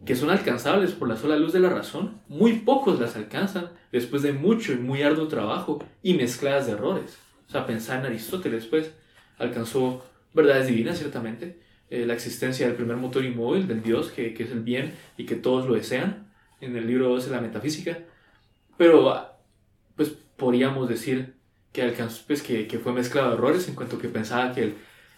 [0.05, 4.23] que son alcanzables por la sola luz de la razón, muy pocos las alcanzan después
[4.23, 7.19] de mucho y muy arduo trabajo y mezcladas de errores.
[7.49, 8.93] O sea, pensar en Aristóteles, pues,
[9.39, 14.43] alcanzó verdades divinas, ciertamente, eh, la existencia del primer motor inmóvil, del Dios, que, que,
[14.43, 16.27] es el bien y que todos lo desean,
[16.61, 17.99] en el libro 2 de la metafísica.
[18.77, 19.39] Pero, ah,
[19.95, 21.35] pues, podríamos decir
[21.73, 24.75] que alcanzó, pues, que, que fue mezclado de errores en cuanto que pensaba que el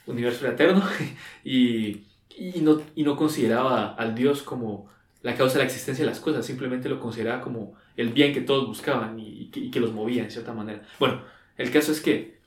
[0.07, 0.83] universo era eterno
[1.45, 2.03] y,
[2.37, 4.89] y, no, y no consideraba al Dios como
[5.23, 8.41] la causa de la existencia de las cosas, simplemente lo consideraba como el bien que
[8.41, 10.83] todos buscaban y, que, y que los movía en cierta manera.
[11.01, 11.23] Bueno,
[11.57, 12.39] el caso es que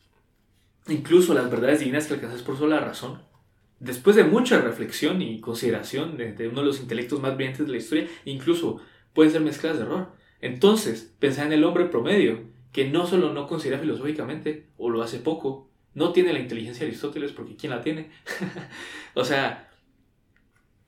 [0.88, 3.22] incluso las verdades divinas que alcanzas por sola razón
[3.82, 7.78] después de mucha reflexión y consideración de, uno de los intelectos más brillantes de la
[7.80, 8.80] historia, incluso
[9.14, 10.12] pueden ser mezcladas de error.
[10.40, 12.42] Entonces, pensar en el hombre promedio,
[12.72, 16.92] que no solo no considera filosóficamente, o lo hace poco, no tiene la inteligencia de
[16.92, 18.12] Aristóteles, porque ¿quién la tiene?
[19.16, 19.70] o sea,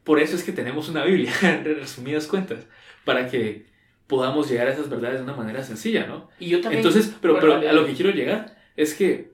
[0.04, 2.68] por eso es que tenemos una Biblia, en resumidas cuentas,
[3.06, 3.66] para que
[4.06, 6.30] podamos llegar a esas verdades de una manera sencilla, ¿no?
[6.40, 6.86] Y yo también...
[6.86, 9.34] Entonces, pero, pero a lo que quiero llegar es que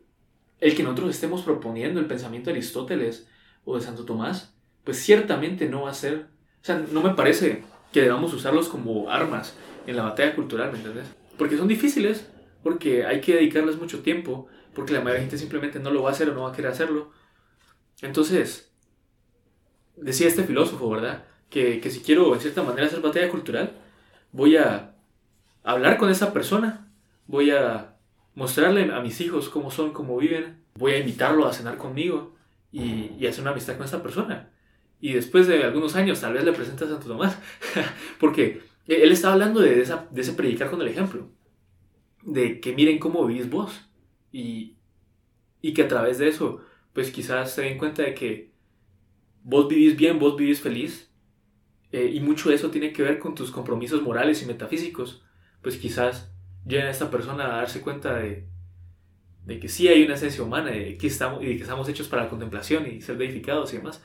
[0.62, 3.28] el que nosotros estemos proponiendo el pensamiento de Aristóteles,
[3.70, 4.54] o de Santo Tomás,
[4.84, 6.28] pues ciertamente no va a ser,
[6.62, 9.56] o sea, no me parece que debamos usarlos como armas
[9.88, 11.08] en la batalla cultural, ¿me entiendes?
[11.38, 12.30] Porque son difíciles,
[12.64, 16.10] porque hay que dedicarles mucho tiempo, porque la mayoría de gente simplemente no lo va
[16.10, 17.12] a hacer o no va a querer hacerlo.
[18.02, 18.72] Entonces,
[19.96, 21.26] decía este filósofo, ¿verdad?
[21.50, 23.78] Que, que si quiero en cierta manera hacer batalla cultural,
[24.32, 24.96] voy a
[25.64, 26.92] hablar con esa persona,
[27.28, 27.98] voy a
[28.36, 32.36] mostrarle a mis hijos cómo son, cómo viven, voy a invitarlo a cenar conmigo,
[32.72, 34.52] y, hacer una amistad con esa persona.
[35.02, 37.38] Y después de algunos años tal vez le presenta a Santo Tomás,
[38.20, 41.30] porque él está hablando de, esa, de ese predicar con el ejemplo,
[42.24, 43.90] de que miren cómo vivís vos.
[44.32, 44.78] Y,
[45.62, 46.62] y que a través de eso,
[46.94, 48.52] pues quizás se den cuenta de que
[49.44, 51.12] vos vivís bien, vos vivís feliz,
[51.92, 55.24] eh, y mucho de eso tiene que ver con tus compromisos morales y metafísicos,
[55.62, 56.32] pues quizás
[56.66, 58.48] llega a esta persona a darse cuenta de,
[59.50, 62.08] de que sí hay una esencia humana y que estamos, y de que estamos hechos
[62.08, 64.02] para la contemplación y ser verificados y demás.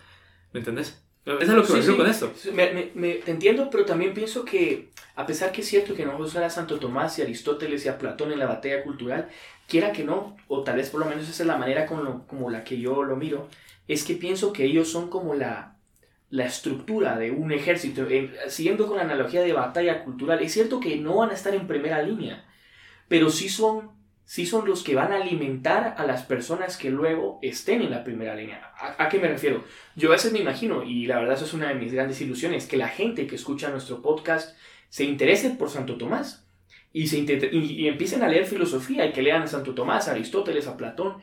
[0.53, 1.05] ¿Me entendés?
[1.27, 2.33] Eso es lo que me con esto.
[2.55, 6.17] Me, me, te entiendo, pero también pienso que, a pesar que es cierto que no
[6.19, 9.29] usar a Santo Tomás y a Aristóteles y a Platón en la batalla cultural,
[9.69, 12.51] quiera que no, o tal vez por lo menos esa es la manera como, como
[12.51, 13.49] la que yo lo miro,
[13.87, 15.77] es que pienso que ellos son como la,
[16.31, 18.07] la estructura de un ejército.
[18.09, 21.55] Eh, siguiendo con la analogía de batalla cultural, es cierto que no van a estar
[21.55, 22.45] en primera línea,
[23.09, 27.39] pero sí son sí son los que van a alimentar a las personas que luego
[27.43, 28.73] estén en la primera línea.
[28.99, 29.65] ¿A, qué me refiero?
[29.97, 32.67] Yo a veces me imagino, y la verdad eso es una de mis grandes ilusiones,
[32.67, 34.57] que la gente que escucha nuestro podcast
[34.89, 36.47] se interese por Santo Tomás
[36.93, 40.67] y, se y, empiecen a leer filosofía y que lean a Santo Tomás, a Aristóteles,
[40.67, 41.17] a Platón.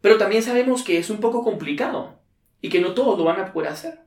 [0.00, 2.20] Pero también sabemos que es un poco complicado
[2.60, 4.00] y que no todos lo van a poder hacer.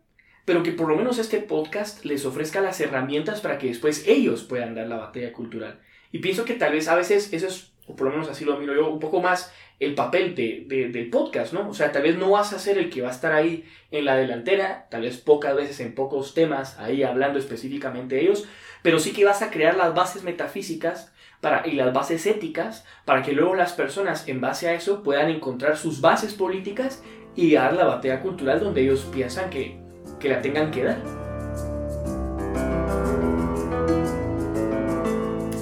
[0.45, 4.43] Pero que por lo menos este podcast les ofrezca las herramientas para que después ellos
[4.43, 5.79] puedan dar la batalla cultural.
[6.12, 8.58] Y pienso que tal vez a veces eso es o por lo menos así lo
[8.58, 11.69] miro yo, un poco más el papel de, del podcast, ¿no?
[11.69, 14.06] O sea, tal vez no vas a ser el que va a estar ahí en
[14.06, 18.47] la delantera, tal vez pocas veces en pocos temas, ahí hablando específicamente de ellos,
[18.84, 23.23] pero sí que vas a crear las bases metafísicas para, y las bases éticas para
[23.23, 27.02] que luego las personas en base a eso puedan encontrar sus bases políticas
[27.36, 29.80] y dar la batalla cultural donde ellos piensan que,
[30.19, 31.02] que la tengan que dar.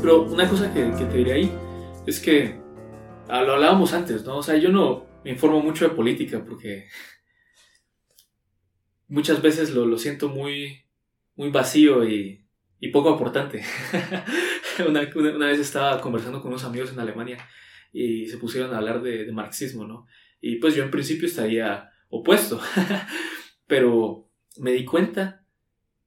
[0.01, 1.66] Pero una cosa que, que te diré ahí
[2.07, 2.55] es que
[3.27, 4.37] ah, lo hablábamos antes, ¿no?
[4.37, 6.87] O sea, yo no me informo mucho de política porque
[9.09, 10.85] muchas veces lo, lo siento muy,
[11.35, 12.45] muy vacío y,
[12.79, 13.61] y poco aportante.
[14.87, 17.37] una, una, vez estaba conversando con unos amigos en Alemania
[17.91, 20.07] y se pusieron a hablar de, de marxismo, ¿no?
[20.39, 22.61] Y pues yo en principio estaría opuesto,
[23.67, 25.43] pero me di cuenta,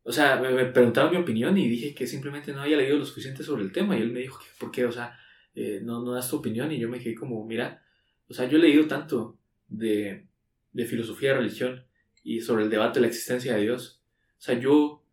[0.03, 3.05] o sea, me, me, preguntaron mi opinión y dije que simplemente no había leído lo
[3.05, 4.87] suficiente sobre el tema y él me dijo que, ¿por qué?
[4.87, 5.20] O sea,
[5.55, 7.83] eh, no, no das tu opinión y yo me quedé como, mira,
[8.29, 10.27] o sea, yo he leído tanto de,
[10.73, 11.85] de filosofía religión
[12.23, 14.03] y sobre el debate de la existencia de Dios.
[14.39, 15.05] O sea, yo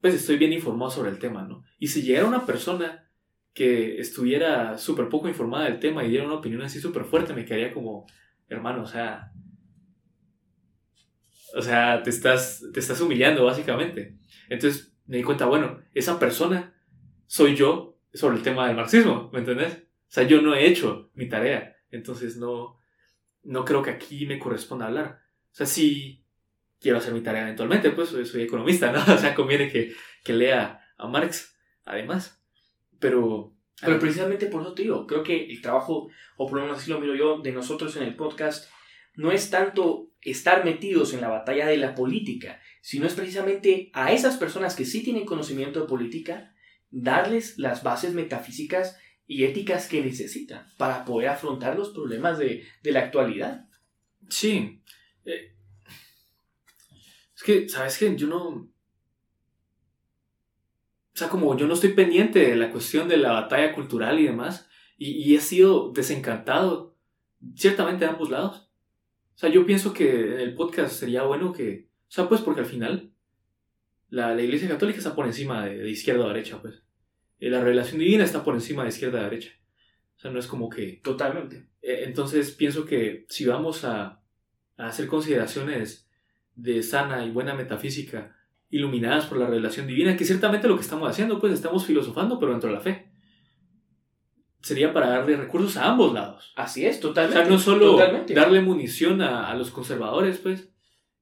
[0.00, 1.62] pues estoy bien informado sobre el tema, ¿no?
[1.78, 3.10] Y si llegara una persona
[3.52, 7.44] que estuviera súper poco informada del tema y diera una opinión así súper fuerte, me
[7.44, 8.06] quedaría como,
[8.48, 9.32] hermano, o sea,
[11.54, 14.16] O sea, te estás, te estás humillando básicamente.
[14.48, 16.72] Entonces me di cuenta, bueno, esa persona
[17.26, 19.74] soy yo sobre el tema del marxismo, ¿me entendés?
[19.74, 22.80] O sea, yo no he hecho mi tarea, entonces no,
[23.42, 25.20] no creo que aquí me corresponda hablar.
[25.52, 26.24] O sea, sí
[26.80, 29.00] quiero hacer mi tarea eventualmente, pues soy, economista, ¿no?
[29.14, 29.94] O sea, conviene que,
[30.24, 32.42] que lea a Marx, además.
[32.98, 36.78] Pero pero precisamente por eso te digo, creo que el trabajo, o por lo menos
[36.78, 38.70] así lo miro yo, de nosotros en el podcast,
[39.14, 44.12] no es tanto estar metidos en la batalla de la política, sino es precisamente a
[44.12, 46.54] esas personas que sí tienen conocimiento de política,
[46.90, 53.00] darles las bases metafísicas y éticas que necesitan para poder afrontar los problemas de, la
[53.00, 53.68] actualidad.
[54.28, 54.82] Sí.
[55.24, 55.54] Eh,
[57.36, 58.16] es que, ¿sabes qué?
[58.16, 58.48] Yo no...
[61.12, 64.24] O sea, como yo no estoy pendiente de la cuestión de la batalla cultural y
[64.24, 66.96] demás, y, y he sido desencantado,
[67.54, 68.70] ciertamente de ambos lados.
[69.34, 72.60] O sea, yo pienso que en el podcast sería bueno que, o sea, pues porque
[72.60, 73.09] al final
[74.10, 76.82] la, la Iglesia Católica está por encima de, izquierda a derecha, pues.
[77.38, 79.52] Eh, la revelación divina está por encima de izquierda a derecha.
[80.16, 81.00] O sea, no es como que...
[81.02, 81.68] Totalmente.
[81.80, 84.20] Eh, entonces pienso que si vamos a,
[84.76, 86.08] a hacer consideraciones
[86.54, 88.36] de sana y buena metafísica
[88.68, 92.52] iluminadas por la revelación divina, que ciertamente lo que estamos haciendo, pues estamos filosofando, pero
[92.52, 93.10] dentro de la fe.
[94.60, 96.52] Sería para darle recursos a ambos lados.
[96.56, 97.38] Así es, totalmente.
[97.38, 100.69] O sea, no solo darle munición a, a, los conservadores, pues.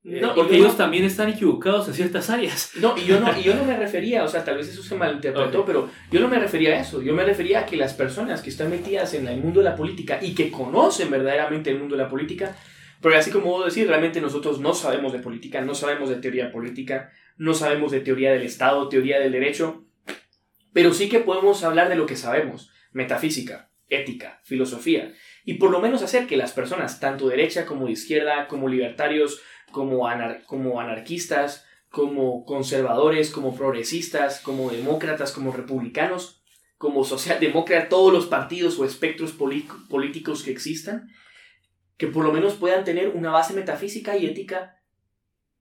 [0.04, 2.72] Eh, no, porque ellos también están equivocados en ciertas áreas.
[2.80, 4.94] No, y yo no, y yo no me refería, o sea, tal vez eso se
[4.94, 7.02] malinterpretó, pero yo no me refería a eso.
[7.02, 9.76] Yo me refería a que las personas que están metidas en el mundo de la
[9.76, 12.56] política y que conocen verdaderamente el mundo de la política,
[13.00, 16.50] porque así como puedo decir, realmente nosotros no sabemos de política, no sabemos de teoría
[16.50, 19.84] política, no sabemos de teoría del Estado, teoría del derecho,
[20.72, 25.12] pero sí que podemos hablar de lo que sabemos, metafísica, ética, filosofía,
[25.44, 30.09] y por lo menos hacer que las personas, tanto derecha como izquierda, como libertarios, como,
[30.46, 36.42] como anarquistas, como conservadores, como progresistas, como demócratas, como republicanos,
[36.76, 41.09] como socialdemócratas, todos los partidos o espectros políticos que existan,
[41.96, 44.76] que por lo menos puedan tener una base metafísica y ética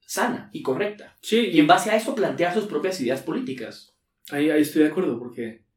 [0.01, 1.15] sana y correcta.
[1.21, 3.95] Sí, y en base a eso plantear sus propias ideas políticas.
[4.29, 5.67] Ahí, ahí estoy de acuerdo, porque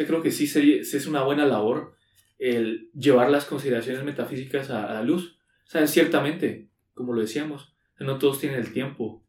[0.00, 1.96] o creo que sí sería, es una buena labor
[2.38, 5.38] el llevar las consideraciones metafísicas a, la luz.
[5.66, 9.24] O sea, ciertamente, como lo decíamos, no todos tienen el tiempo,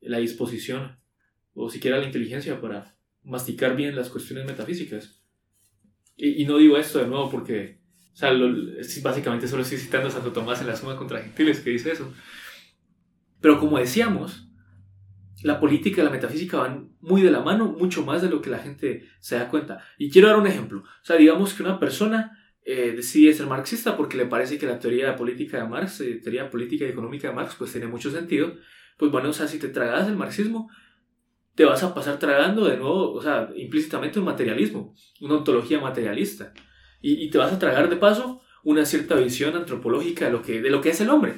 [0.00, 0.98] la disposición
[1.54, 5.22] o siquiera la inteligencia para masticar bien las cuestiones metafísicas.
[6.16, 7.80] Y, no digo esto de nuevo porque,
[8.12, 8.32] o sea,
[9.02, 12.12] básicamente solo estoy citando a Santo Tomás en la Suma contra Gentiles que dice eso.
[13.40, 14.48] Pero como decíamos,
[15.42, 18.50] la política y la metafísica van muy de la mano, mucho más de lo que
[18.50, 19.80] la gente se da cuenta.
[19.98, 20.80] Y quiero dar un ejemplo.
[20.80, 24.78] O sea, digamos que una persona eh, decide ser marxista porque le parece que la
[24.78, 28.54] teoría política de Marx, eh, teoría política y económica de Marx, pues tiene mucho sentido.
[28.96, 30.70] Pues bueno, o sea, si te tragas el marxismo,
[31.54, 36.52] te vas a pasar tragando de nuevo, o sea, implícitamente un materialismo, una ontología materialista.
[37.00, 40.62] Y, y te vas a tragar de paso una cierta visión antropológica de lo que,
[40.62, 41.32] de lo que es el hombre.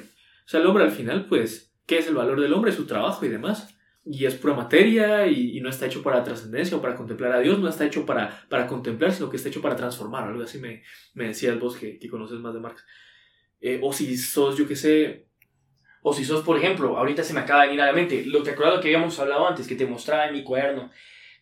[0.45, 3.25] O sea, el hombre al final, pues, qué es el valor del hombre, su trabajo
[3.25, 3.76] y demás.
[4.09, 7.59] Y es pura materia y, no está hecho para trascendencia o para contemplar a Dios,
[7.59, 10.23] no está hecho para, para contemplar, sino que está hecho para transformar.
[10.23, 12.85] Algo así me, me decías vos que, que conoces más de Marx.
[13.59, 15.27] Eh, o si sos, yo qué sé,
[16.01, 18.43] o si sos, por ejemplo, ahorita se me acaba de venir a la mente, lo
[18.43, 20.91] que acuerdo que habíamos hablado antes, que te mostraba en mi cuaderno,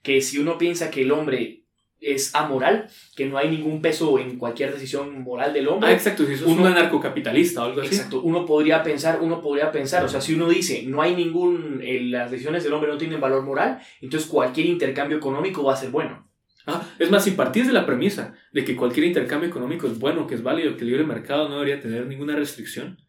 [0.01, 1.64] que si uno piensa que el hombre
[2.06, 5.89] es amoral, que no hay ningún peso en cualquier decisión moral del hombre.
[5.89, 7.96] Ah, exacto, si es un anarcocapitalista o algo así.
[7.96, 11.82] Exacto, uno podría pensar, uno podría pensar, o sea, si uno dice, no hay ningún,
[11.84, 15.78] eh, las decisiones del hombre no tienen valor moral, entonces cualquier intercambio económico va a
[15.78, 16.30] ser bueno.
[16.68, 20.28] Ah, es más, si partís de la premisa de que cualquier intercambio económico es bueno,
[20.28, 23.00] que es válido, que el libre mercado no debería tener ninguna restricción,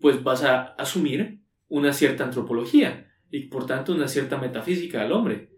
[0.00, 5.50] pues vas a asumir una cierta antropología y por tanto una cierta metafísica al hombre.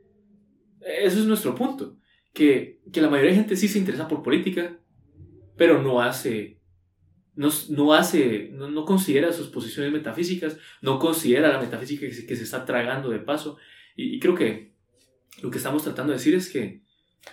[0.80, 1.96] Eso es nuestro punto
[2.36, 4.78] que, la mayoría de gente sí se interesa por política,
[5.56, 6.60] pero no hace,
[7.34, 12.36] no, no hace, no, considera sus posiciones metafísicas, no considera la metafísica que se, que
[12.36, 13.56] se está tragando de paso.
[13.96, 14.74] Y, creo que
[15.42, 16.82] lo que estamos tratando de decir es que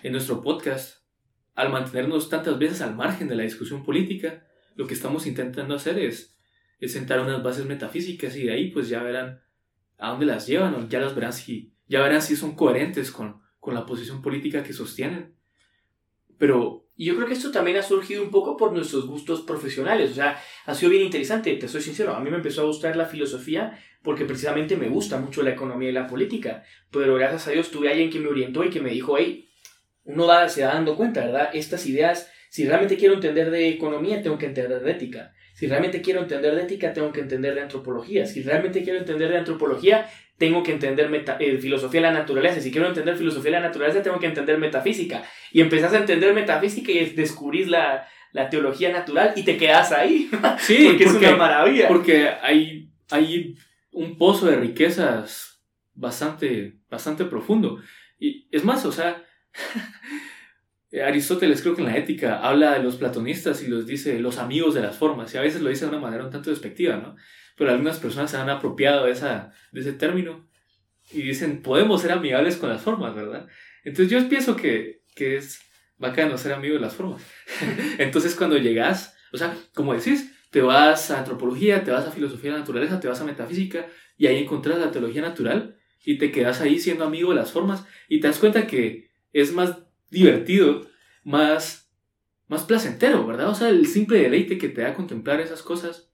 [0.02, 1.04] en nuestro podcast,
[1.54, 6.00] al mantenernos tantas veces al margen de la discusión política, lo que estamos intentando hacer
[6.00, 6.40] es,
[6.80, 9.42] es sentar unas bases metafísicas y de ahí pues ya verán
[9.98, 13.43] a dónde las llevan o ya las verán si, ya verán si son coherentes con,
[13.64, 15.34] con la posición política que sostienen.
[16.38, 16.82] Pero...
[16.96, 20.12] Yo creo que esto también ha surgido un poco por nuestros gustos profesionales.
[20.12, 22.14] O sea, ha sido bien interesante, te soy sincero.
[22.14, 25.90] A mí me empezó a gustar la filosofía porque precisamente me gusta mucho la economía
[25.90, 26.64] y la política.
[26.92, 29.50] Pero gracias a Dios tuve alguien que me orientó y que me dijo, hey,
[30.04, 31.50] uno se va dando cuenta, ¿verdad?
[31.54, 35.34] Estas ideas, si realmente quiero entender de economía, tengo que entender de ética.
[35.64, 38.26] Si realmente quiero entender de ética, tengo que entender de antropología.
[38.26, 42.60] Si realmente quiero entender de antropología, tengo que entender eh, filosofía de la naturaleza.
[42.60, 45.24] Si quiero entender filosofía de la naturaleza, tengo que entender metafísica.
[45.54, 50.30] Y empezás a entender metafísica y descubrís la, la teología natural y te quedas ahí.
[50.58, 51.88] Sí, porque, es una maravilla.
[51.88, 53.56] Porque hay, hay
[53.94, 57.80] un pozo de riquezas bastante, bastante profundo.
[58.20, 59.24] Y es más, o sea,
[61.02, 64.76] Aristóteles creo que en la ética habla de los platonistas y los dice los amigos
[64.76, 67.16] de las formas, y a veces lo dice de una manera un tanto despectiva, ¿no?
[67.58, 70.48] Pero algunas personas se han apropiado de, esa, de ese término
[71.12, 73.48] y dicen, podemos ser amigables con las formas, ¿verdad?
[73.84, 75.62] Entonces yo pienso que, que es
[75.98, 77.24] bacano ser amigo de las formas.
[77.98, 82.52] Entonces cuando llegas, o sea, como decís, te vas a antropología, te vas a filosofía
[82.52, 86.32] de la naturaleza, te vas a metafísica y ahí encontrás la teología natural y te
[86.32, 89.78] quedas ahí siendo amigo de las formas y te das cuenta que es más
[90.14, 90.88] divertido,
[91.24, 91.92] más,
[92.48, 93.50] más placentero, ¿verdad?
[93.50, 96.14] O sea, el simple deleite que te da contemplar esas cosas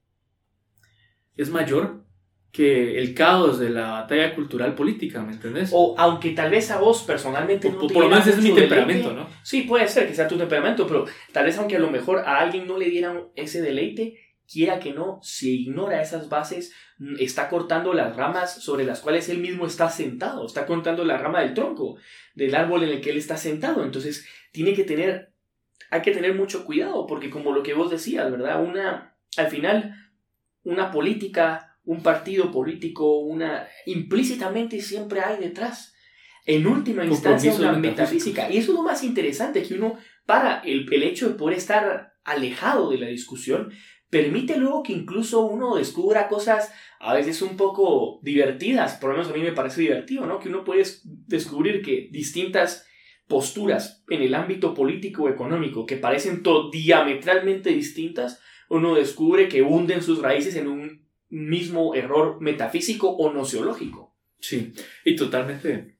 [1.36, 2.04] es mayor
[2.52, 5.70] que el caos de la batalla cultural política, ¿me entendés?
[5.72, 9.28] O aunque tal vez a vos personalmente no Por lo menos es mi temperamento, ¿no?
[9.44, 12.40] Sí, puede ser que sea tu temperamento, pero tal vez aunque a lo mejor a
[12.40, 14.18] alguien no le dieran ese deleite,
[14.50, 19.28] quiera que no, si ignora esas bases, mm, está cortando las ramas sobre las cuales
[19.28, 21.96] él mismo está sentado, está cortando la rama del tronco
[22.34, 23.84] del árbol en el que él está sentado.
[23.84, 25.32] Entonces, tiene que tener,
[25.90, 28.62] hay que tener mucho cuidado, porque como lo que vos decías, ¿verdad?
[28.62, 29.94] Una, al final,
[30.64, 35.94] una política, un partido político, una, implícitamente siempre hay detrás.
[36.46, 38.50] En última instancia, una metafísica.
[38.50, 42.14] Y eso es lo más interesante, que uno, para el, el hecho de poder estar
[42.24, 43.72] alejado de la discusión,
[44.10, 49.32] permite luego que incluso uno descubra cosas a veces un poco divertidas, por lo menos
[49.32, 50.38] a mí me parece divertido, ¿no?
[50.38, 52.86] Que uno puede descubrir que distintas
[53.28, 56.42] posturas en el ámbito político o económico que parecen
[56.72, 64.14] diametralmente distintas, uno descubre que hunden sus raíces en un mismo error metafísico o nociológico.
[64.40, 64.72] Sí,
[65.04, 65.96] y totalmente,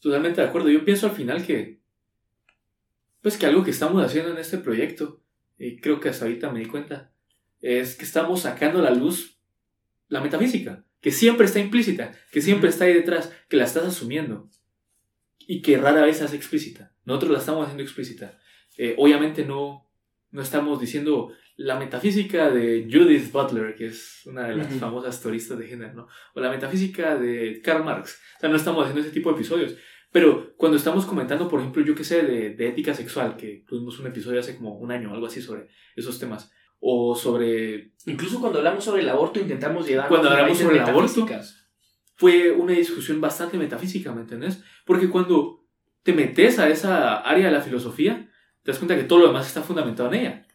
[0.00, 0.68] totalmente de acuerdo.
[0.68, 1.78] Yo pienso al final que,
[3.22, 5.20] pues que algo que estamos haciendo en este proyecto,
[5.58, 7.12] y creo que hasta ahorita me di cuenta,
[7.60, 9.38] es que estamos sacando a la luz
[10.08, 14.48] la metafísica, que siempre está implícita, que siempre está ahí detrás, que la estás asumiendo
[15.38, 16.94] y que rara vez hace explícita.
[17.04, 18.38] Nosotros la estamos haciendo explícita.
[18.76, 19.90] Eh, obviamente no,
[20.30, 25.58] no estamos diciendo la metafísica de Judith Butler, que es una de las famosas teoristas
[25.58, 26.08] de género, ¿no?
[26.34, 28.20] o la metafísica de Karl Marx.
[28.36, 29.76] O sea, no estamos haciendo ese tipo de episodios.
[30.10, 33.98] Pero cuando estamos comentando, por ejemplo, yo qué sé, de, de ética sexual, que tuvimos
[33.98, 37.92] un episodio hace como un año, algo así sobre esos temas, o sobre...
[38.06, 40.08] Incluso cuando hablamos sobre el aborto intentamos llevar...
[40.08, 41.26] Cuando hablamos sobre el aborto
[42.18, 44.62] fue una discusión bastante metafísica, ¿me entendés?
[44.84, 45.64] Porque cuando
[46.02, 48.28] te metes a esa área de la filosofía,
[48.64, 50.46] te das cuenta que todo lo demás está fundamentado en ella.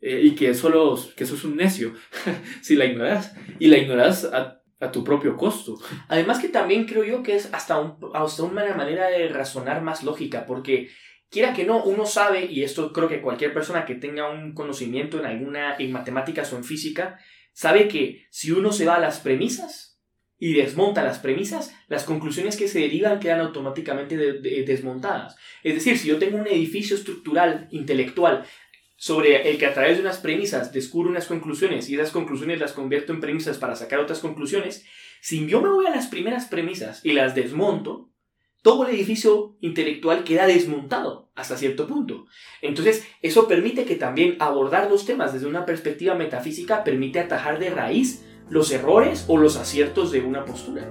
[0.00, 1.94] Eh, y que, solo, que eso es un necio
[2.62, 3.34] si la ignoras.
[3.60, 5.78] Y la ignoras a, a, tu propio costo.
[6.08, 10.02] Además que también creo yo que es hasta, un, hasta una manera de razonar más
[10.02, 10.90] lógica, porque
[11.34, 15.18] quiera que no, uno sabe, y esto creo que cualquier persona que tenga un conocimiento
[15.18, 17.18] en alguna, en matemáticas o en física,
[17.52, 20.00] sabe que si uno se va a las premisas
[20.38, 25.34] y desmonta las premisas, las conclusiones que se derivan quedan automáticamente desmontadas.
[25.64, 28.44] Es decir, si yo tengo un edificio estructural, intelectual,
[28.96, 32.72] sobre el que a través de unas premisas descubro unas conclusiones y esas conclusiones las
[32.72, 34.86] convierto en premisas para sacar otras conclusiones,
[35.20, 38.13] si yo me voy a las primeras premisas y las desmonto,
[38.64, 42.24] todo el edificio intelectual queda desmontado hasta cierto punto.
[42.62, 47.68] Entonces, eso permite que también abordar los temas desde una perspectiva metafísica permite atajar de
[47.68, 50.88] raíz los errores o los aciertos de una postura.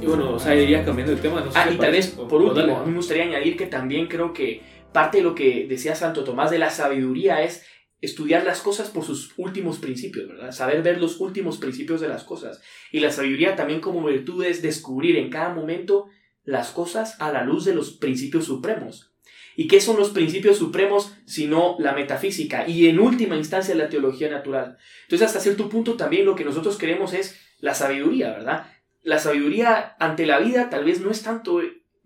[0.00, 1.42] Y bueno, o sea, iría cambiando el tema.
[1.42, 4.06] No sé ah, y tal vez, por último, a mí me gustaría añadir que también
[4.06, 4.62] creo que
[4.94, 7.66] parte de lo que decía Santo Tomás de la sabiduría es
[8.04, 10.52] estudiar las cosas por sus últimos principios, ¿verdad?
[10.52, 12.60] Saber ver los últimos principios de las cosas.
[12.92, 16.08] Y la sabiduría también como virtud es descubrir en cada momento
[16.44, 19.10] las cosas a la luz de los principios supremos.
[19.56, 24.28] ¿Y qué son los principios supremos sino la metafísica y en última instancia la teología
[24.28, 24.78] natural?
[25.04, 28.66] Entonces hasta cierto punto también lo que nosotros queremos es la sabiduría, ¿verdad?
[29.02, 31.60] La sabiduría ante la vida tal vez no es tanto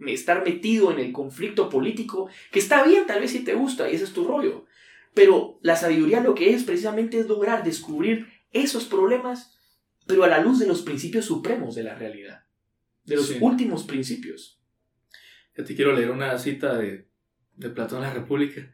[0.06, 3.94] estar metido en el conflicto político, que está bien tal vez si te gusta y
[3.94, 4.66] ese es tu rollo,
[5.18, 9.58] pero la sabiduría lo que es precisamente es lograr descubrir esos problemas,
[10.06, 12.44] pero a la luz de los principios supremos de la realidad,
[13.02, 14.62] de los últimos principios.
[15.56, 17.08] Ya te quiero leer una cita de,
[17.56, 18.72] de Platón en la República.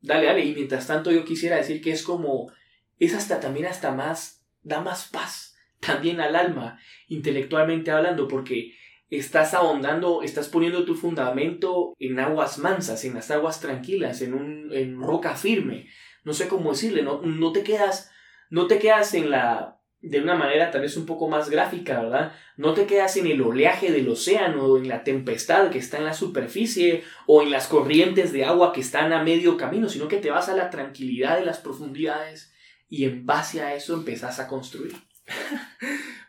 [0.00, 2.50] Dale, dale, y mientras tanto yo quisiera decir que es como,
[2.98, 8.74] es hasta también hasta más, da más paz también al alma, intelectualmente hablando, porque
[9.10, 14.72] estás ahondando, estás poniendo tu fundamento en aguas mansas, en las aguas tranquilas, en, un,
[14.72, 15.88] en roca firme.
[16.24, 18.10] No sé cómo decirle, no, no te quedas,
[18.50, 22.32] no te quedas en la, de una manera tal vez un poco más gráfica, ¿verdad?
[22.56, 26.14] No te quedas en el oleaje del océano, en la tempestad que está en la
[26.14, 30.30] superficie, o en las corrientes de agua que están a medio camino, sino que te
[30.30, 32.52] vas a la tranquilidad de las profundidades
[32.88, 34.92] y en base a eso empezás a construir.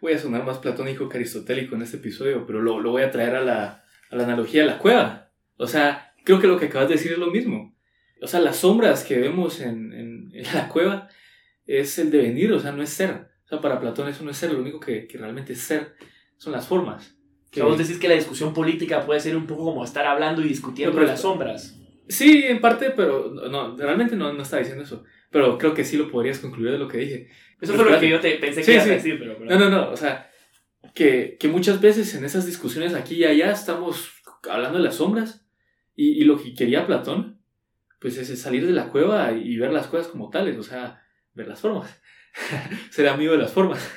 [0.01, 3.11] Voy a sonar más platónico que aristotélico en este episodio, pero lo, lo voy a
[3.11, 5.31] traer a la, a la analogía de la cueva.
[5.57, 7.75] O sea, creo que lo que acabas de decir es lo mismo.
[8.21, 11.09] O sea, las sombras que vemos en, en, en la cueva
[11.65, 13.29] es el devenir, o sea, no es ser.
[13.45, 15.95] O sea, para Platón eso no es ser, lo único que, que realmente es ser
[16.37, 17.15] son las formas.
[17.51, 20.47] Que vos decís que la discusión política puede ser un poco como estar hablando y
[20.47, 21.77] discutiendo no, las sombras.
[22.07, 25.03] Sí, en parte, pero no, realmente no, no estaba diciendo eso.
[25.29, 27.29] Pero creo que sí lo podrías concluir de lo que dije.
[27.61, 29.91] Eso fue lo que yo te pensé que sí, a decir, pero, No, no, no,
[29.91, 30.31] o sea,
[30.95, 34.09] que, que, muchas veces en esas discusiones aquí y allá estamos
[34.49, 35.45] hablando de las sombras
[35.95, 37.39] y, y, lo que quería Platón,
[37.99, 41.03] pues es salir de la cueva y ver las cosas como tales, o sea,
[41.35, 42.01] ver las formas,
[42.89, 43.87] ser amigo de las formas,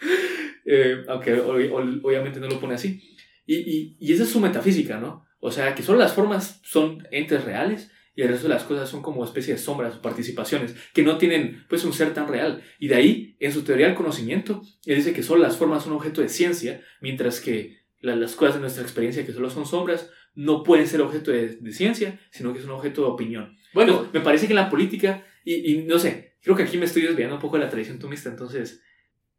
[0.64, 3.16] eh, aunque obviamente no lo pone así.
[3.44, 5.26] Y, y, y esa es su metafísica, ¿no?
[5.40, 8.88] O sea, que solo las formas son entes reales y el resto de las cosas
[8.88, 12.62] son como especie de sombras o participaciones que no tienen pues un ser tan real.
[12.78, 15.94] Y de ahí, en su teoría del conocimiento, él dice que solo las formas son
[15.94, 20.62] objeto de ciencia, mientras que las cosas de nuestra experiencia que solo son sombras no
[20.62, 23.56] pueden ser objeto de, de ciencia, sino que son objeto de opinión.
[23.72, 26.86] Bueno, me parece que en la política, y, y, no sé, creo que aquí me
[26.86, 28.82] estoy desviando un poco de la tradición tomista, entonces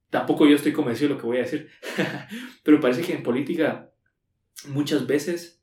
[0.10, 1.70] tampoco yo estoy convencido de lo que voy a decir,
[2.64, 3.92] pero parece que en política
[4.68, 5.63] muchas veces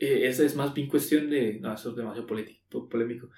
[0.00, 1.58] eh, esa es más bien cuestión de...
[1.60, 3.28] No, eso es demasiado polémico.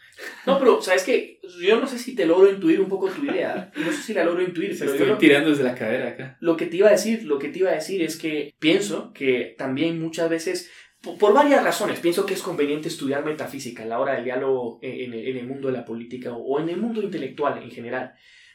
[0.47, 1.41] No, pero, ¿sabes qué?
[1.61, 3.73] Yo no sé si te logro intuir un poco tu idea.
[3.75, 6.37] No sé si la logro intuir, pero Estoy tirando desde la cadera acá.
[6.41, 9.13] Lo que te iba a decir, lo que te iba a decir es que pienso
[9.13, 10.71] que también muchas veces,
[11.03, 15.15] por, varias razones, pienso que es conveniente estudiar metafísica a la hora del diálogo en,
[15.15, 18.13] en el mundo de la política o en el mundo intelectual en general.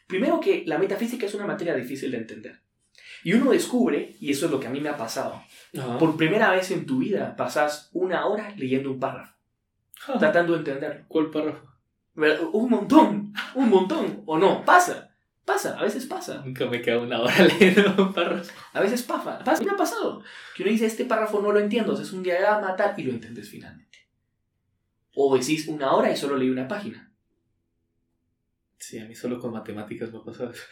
[0.08, 2.62] Primero que la metafísica es una materia difícil de entender.
[3.24, 5.42] Y uno descubre, y eso es lo que a mí me ha pasado,
[6.00, 9.34] por primera vez en tu vida pasas una hora leyendo un párrafo,
[10.20, 11.06] tratando de entenderlo.
[11.08, 11.66] ¿Cuál párrafo?
[12.54, 15.16] Un montón, un montón, o no, pasa,
[15.46, 16.42] pasa, a veces pasa.
[16.44, 18.52] Nunca me queda una hora leyendo un párrafo.
[18.74, 20.24] A veces pasa, pasa, me ha pasado.
[20.56, 23.50] Que uno dice, este párrafo no lo entiendo, es un diagrama tal, y lo entiendes
[23.50, 23.88] finalmente.
[25.16, 27.12] O decís una hora y solo leí una página.
[28.78, 30.64] Sí, a mí solo con matemáticas me ha pasado eso.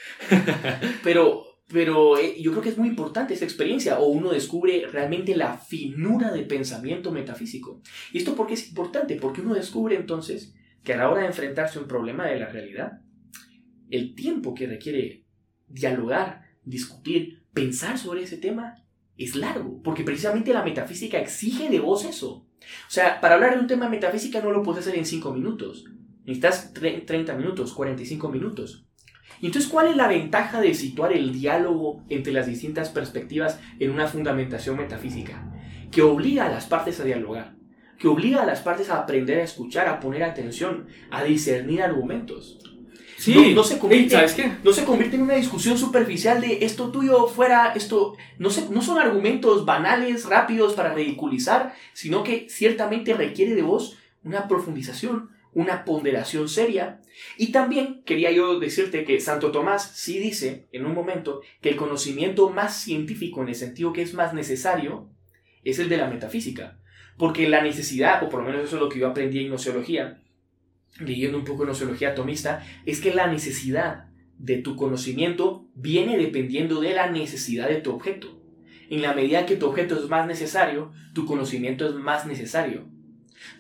[1.04, 5.36] Pero pero eh, yo creo que es muy importante esa experiencia o uno descubre realmente
[5.36, 7.82] la finura del pensamiento metafísico.
[8.12, 9.16] ¿Y esto por qué es importante?
[9.16, 10.54] Porque uno descubre entonces
[10.84, 13.02] que a la hora de enfrentarse a un problema de la realidad,
[13.90, 15.26] el tiempo que requiere
[15.68, 18.76] dialogar, discutir, pensar sobre ese tema
[19.18, 22.48] es largo, porque precisamente la metafísica exige de vos eso.
[22.62, 25.86] O sea, para hablar de un tema metafísica no lo puedes hacer en 5 minutos.
[26.26, 28.86] Necesitas 30 minutos, 45 minutos.
[29.42, 33.92] Y entonces, ¿cuál es la ventaja de situar el diálogo entre las distintas perspectivas en
[33.92, 35.52] una fundamentación metafísica?
[35.92, 37.56] Que obliga a las partes a dialogar,
[38.00, 42.60] que obliga a las partes a aprender a escuchar, a poner atención, a discernir argumentos.
[43.18, 44.52] Sí, no, no se convierte, ¿sabes qué?
[44.64, 48.16] No se convierte en una discusión superficial de esto tuyo fuera, esto.
[48.38, 53.98] No, se, no son argumentos banales, rápidos para ridiculizar, sino que ciertamente requiere de vos
[54.24, 57.02] una profundización, una ponderación seria.
[57.38, 61.78] Y también quería yo decirte que Santo Tomás sí dice en un momento que el
[61.78, 65.10] conocimiento más científico en el sentido que es más necesario
[65.64, 66.78] es el de la metafísica.
[67.18, 70.22] Porque la necesidad, o por lo menos eso es lo que yo aprendí en nociología,
[71.00, 76.82] leyendo un poco de nociología atomista, es que la necesidad de tu conocimiento viene dependiendo
[76.82, 78.42] de la necesidad de tu objeto.
[78.90, 82.94] En la medida que tu objeto es más necesario, tu conocimiento es más necesario.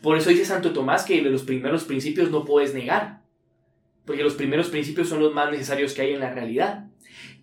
[0.01, 3.21] Por eso dice Santo Tomás que de los primeros principios no puedes negar,
[4.05, 6.87] porque los primeros principios son los más necesarios que hay en la realidad.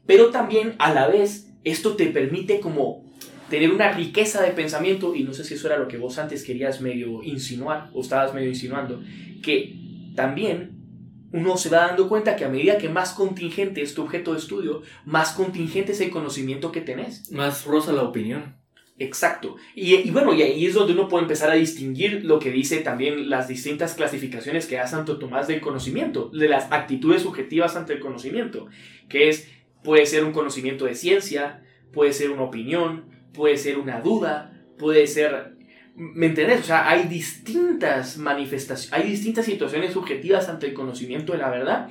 [0.06, 3.04] Pero también a la vez esto te permite como
[3.50, 6.42] tener una riqueza de pensamiento, y no sé si eso era lo que vos antes
[6.42, 9.02] querías medio insinuar, o estabas medio insinuando,
[9.42, 9.76] que
[10.14, 10.82] también
[11.32, 14.38] uno se va dando cuenta que a medida que más contingente es tu objeto de
[14.38, 17.30] estudio, más contingente es el conocimiento que tenés.
[17.30, 18.56] Más rosa la opinión.
[18.98, 19.56] Exacto.
[19.74, 23.30] Y, bueno, y ahí es donde uno puede empezar a distinguir lo que dice también
[23.30, 28.00] las distintas clasificaciones que da Santo Tomás del conocimiento, de las actitudes subjetivas ante el
[28.00, 28.68] conocimiento,
[29.08, 29.48] que es,
[29.82, 31.62] puede ser un conocimiento de ciencia,
[31.92, 35.56] puede ser una opinión, puede ser una duda, puede ser...
[35.94, 36.60] ¿Me entendés?
[36.60, 41.90] O sea, hay distintas manifestaciones, hay distintas situaciones subjetivas ante el conocimiento de la verdad.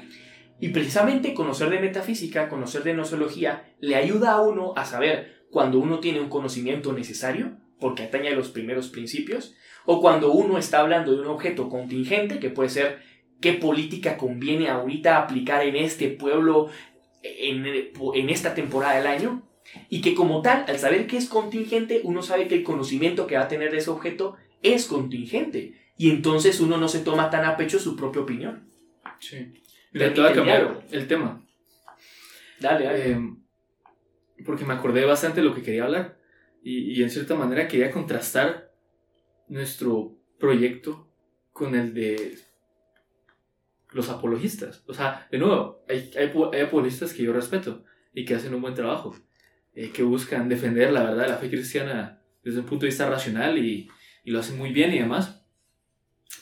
[0.60, 5.80] Y precisamente conocer de metafísica, conocer de nosología, le ayuda a uno a saber cuando
[5.80, 10.80] uno tiene un conocimiento necesario, porque atañe a los primeros principios, o cuando uno está
[10.80, 13.02] hablando de un objeto contingente, que puede ser
[13.39, 16.70] qué política conviene ahorita aplicar en este pueblo
[17.24, 19.43] en, en esta temporada del año,
[19.89, 23.36] y que como tal, al saber que es contingente, uno sabe que el conocimiento que
[23.36, 25.80] va a tener de ese objeto es contingente.
[25.97, 28.68] Y entonces uno no se toma tan a pecho su propia opinión.
[29.20, 29.54] Sí.
[29.91, 31.45] Mira, te voy a cambiar el tema.
[32.60, 33.12] Dale, dale.
[33.12, 33.20] Eh,
[34.46, 36.20] porque me acordé bastante de lo que quería hablar.
[36.64, 38.72] Y, y, en cierta manera quería contrastar
[39.48, 41.10] nuestro proyecto
[41.52, 42.38] con el de
[43.92, 44.84] los apologistas.
[44.88, 47.84] O sea, de nuevo, hay, hay, hay apologistas que yo respeto
[48.14, 49.16] y que hacen un buen trabajo.
[49.74, 53.10] Eh, que buscan defender la verdad de la fe cristiana desde un punto de vista
[53.10, 53.89] racional y,
[54.26, 55.42] y lo hacen muy bien y demás.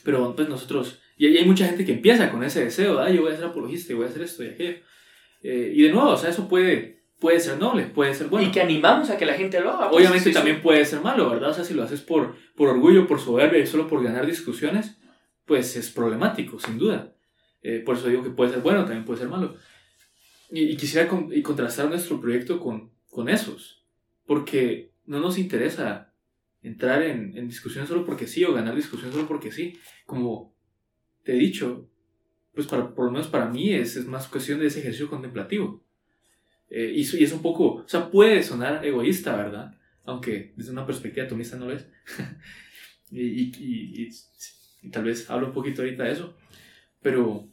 [0.02, 3.32] Pero pues nosotros, y hay mucha gente que empieza con ese deseo, ah, yo voy
[3.32, 4.78] a ser apologista y voy a hacer esto y aquello.
[5.42, 8.48] Eh, y de nuevo, o sea, eso puede, puede ser noble, puede ser bueno.
[8.48, 9.90] Y que animamos a que la gente lo haga.
[9.90, 11.50] Pues, Obviamente también puede ser malo, ¿verdad?
[11.50, 14.98] O sea, si lo haces por, por orgullo, por soberbia y solo por ganar discusiones,
[15.44, 17.14] pues es problemático, sin duda.
[17.62, 19.56] Eh, por eso digo que puede ser bueno, también puede ser malo.
[20.50, 23.84] Y, y quisiera con, y contrastar nuestro proyecto con, con esos,
[24.26, 26.12] porque no nos interesa
[26.62, 29.78] entrar en, en discusiones solo porque sí o ganar discusiones solo porque sí.
[30.06, 30.54] Como
[31.22, 31.88] te he dicho,
[32.54, 35.84] pues para, por lo menos para mí es, es más cuestión de ese ejercicio contemplativo.
[36.70, 39.74] Eh, y, y, es un poco, o sea, puede sonar egoísta, ¿verdad?
[40.04, 41.86] Aunque desde una perspectiva atomista no lo es.
[43.10, 44.08] y, y,
[44.82, 46.36] y, tal vez hablo un poquito ahorita de eso.
[47.02, 47.48] Pero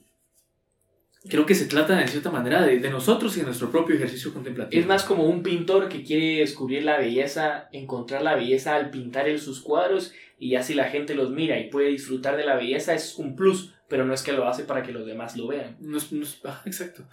[1.30, 4.34] creo que se trata de cierta manera de, de, nosotros y de nuestro propio ejercicio
[4.34, 4.80] contemplativo.
[4.80, 9.28] Es más como un pintor que quiere descubrir la belleza, encontrar la belleza al pintar
[9.28, 12.93] en sus cuadros y así la gente los mira y puede disfrutar de la belleza,
[12.93, 15.78] es un plus, pero no es que lo hace para que los demás lo vean.
[15.80, 17.03] No no ah, exacto.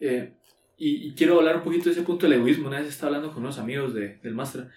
[0.00, 0.34] Eh,
[0.76, 2.68] y, y, quiero hablar un poquito de ese punto del egoísmo.
[2.68, 4.68] Una vez estaba hablando con unos amigos de, del máster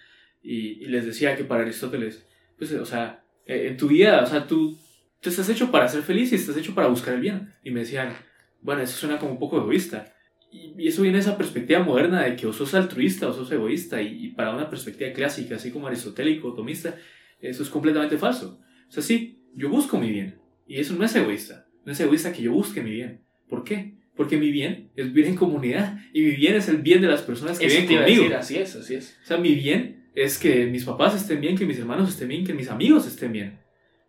[0.42, 2.26] y, y, les decía que para Aristóteles,
[2.58, 4.78] pues, o sea, eh, en tu vida, o sea, tú,
[5.20, 7.52] tú estás hecho para ser feliz y estás hecho para buscar el bien.
[7.62, 8.14] Y me decían,
[8.62, 10.14] bueno, eso suena como un poco egoísta.
[10.50, 14.00] Y, eso viene de esa perspectiva moderna de que o sos altruista o sos egoísta.
[14.00, 16.96] Y, y, para una perspectiva clásica, así como aristotélico, tomista,
[17.40, 18.60] eso es completamente falso.
[18.88, 20.40] O sea, sí, yo busco mi bien.
[20.66, 21.66] Y eso no es egoísta.
[21.84, 23.22] No es egoísta que yo busque mi bien.
[23.48, 23.99] ¿Por qué?
[24.20, 25.98] Porque mi bien es vivir en comunidad.
[26.12, 28.22] Y mi bien es el bien de las personas que eso viven conmigo.
[28.24, 29.18] Decir, así es, así es.
[29.22, 32.44] O sea, mi bien es que mis papás estén bien, que mis hermanos estén bien,
[32.44, 33.60] que mis amigos estén bien.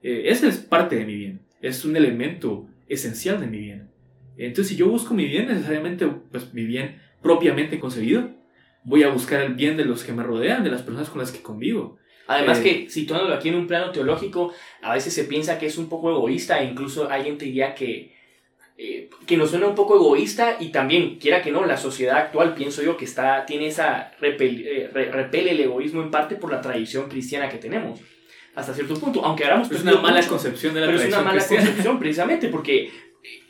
[0.03, 1.43] Eh, ese es parte de mi bien.
[1.61, 3.89] Es un elemento esencial de mi bien.
[4.35, 8.31] Entonces, si yo busco mi bien, necesariamente, pues mi bien propiamente concebido,
[8.83, 11.31] voy a buscar el bien de los que me rodean, de las personas con las
[11.31, 11.99] que convivo.
[12.27, 15.77] Además eh, que, situándolo aquí en un plano teológico, a veces se piensa que es
[15.77, 18.19] un poco egoísta, e incluso alguien te diría que,
[18.83, 22.55] eh, que nos suena un poco egoísta y también, quiera que no, la sociedad actual,
[22.55, 26.61] pienso yo, que está, tiene esa, repel, eh, repele el egoísmo en parte por la
[26.61, 27.99] tradición cristiana que tenemos
[28.55, 31.31] hasta cierto punto, aunque hagamos es una mala concepción de la pero tradición es una
[31.31, 31.65] mala cristiana.
[31.65, 32.91] concepción precisamente porque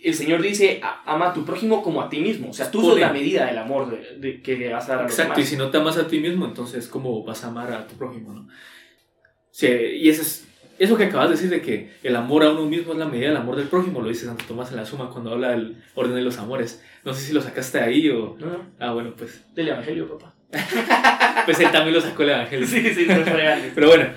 [0.04, 3.00] el Señor dice ama a tu prójimo como a ti mismo, o sea, tú sos
[3.00, 5.48] la medida del amor de, de, que le vas a dar a los Exacto, demás.
[5.48, 7.96] y si no te amas a ti mismo, entonces cómo vas a amar a tu
[7.96, 8.50] prójimo, ¿no?
[9.50, 10.46] Sí, y eso es
[10.82, 13.28] eso que acabas de decir de que el amor a uno mismo es la medida
[13.28, 16.16] del amor del prójimo, lo dice Santo Tomás en la Suma cuando habla del orden
[16.16, 16.84] de los amores.
[17.06, 18.36] No sé si lo sacaste ahí o...
[18.40, 18.66] No, no.
[18.80, 19.46] Ah, bueno, pues...
[19.54, 20.34] Del Evangelio, papá.
[21.46, 22.66] pues él también lo sacó el Evangelio.
[22.66, 23.62] Sí, sí, no real.
[23.76, 24.08] Pero bueno,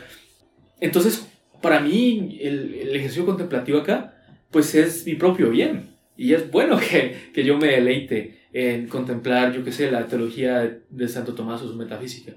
[0.80, 1.28] entonces,
[1.60, 4.14] para mí, el, el, ejercicio contemplativo acá,
[4.50, 5.90] pues es mi propio bien.
[6.16, 10.80] Y es bueno que, que yo me deleite en contemplar, yo qué sé, la teología
[10.88, 12.32] de Santo Tomás o su metafísica.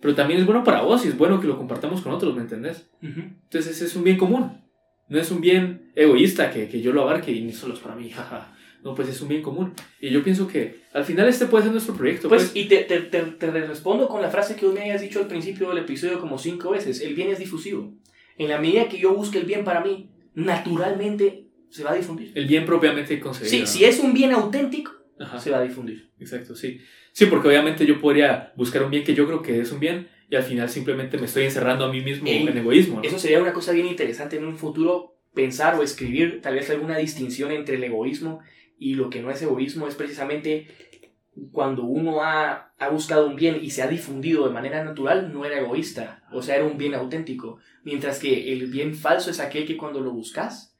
[0.00, 2.40] Pero también es bueno para vos y es bueno que lo compartamos con otros, ¿me
[2.40, 2.88] entendés?
[3.02, 3.34] Uh -huh.
[3.44, 4.60] Entonces es un bien común.
[5.08, 7.96] No es un bien egoísta que, que yo lo abarque y ni solo es para
[7.96, 8.54] mí, jaja.
[8.82, 9.74] No, pues es un bien común.
[10.00, 12.28] Y yo pienso que al final este puede ser nuestro proyecto.
[12.28, 12.56] Pues, pues.
[12.56, 15.68] y te, te, te, te, respondo con la frase que me hayas dicho al principio
[15.68, 17.02] del episodio como cinco veces.
[17.02, 17.92] El bien es difusivo.
[18.38, 22.32] En la medida que yo busque el bien para mí, naturalmente se va a difundir.
[22.34, 23.50] El bien propiamente concebido.
[23.50, 25.38] Sí, si es un bien auténtico, Ajá.
[25.38, 26.10] se va a difundir.
[26.18, 26.80] Exacto, sí.
[27.12, 30.08] Sí, porque obviamente yo podría buscar un bien que yo creo que es un bien
[30.30, 32.96] y al final simplemente me estoy encerrando a mí mismo Ey, en egoísmo.
[32.96, 33.02] ¿no?
[33.02, 36.96] Eso sería una cosa bien interesante en un futuro pensar o escribir tal vez alguna
[36.96, 38.40] distinción entre el egoísmo
[38.78, 40.68] y lo que no es egoísmo es precisamente
[41.52, 45.44] cuando uno ha, ha, buscado un bien y se ha difundido de manera natural, no
[45.44, 49.66] era egoísta, o sea, era un bien auténtico, mientras que el bien falso es aquel
[49.66, 50.76] que cuando lo buscas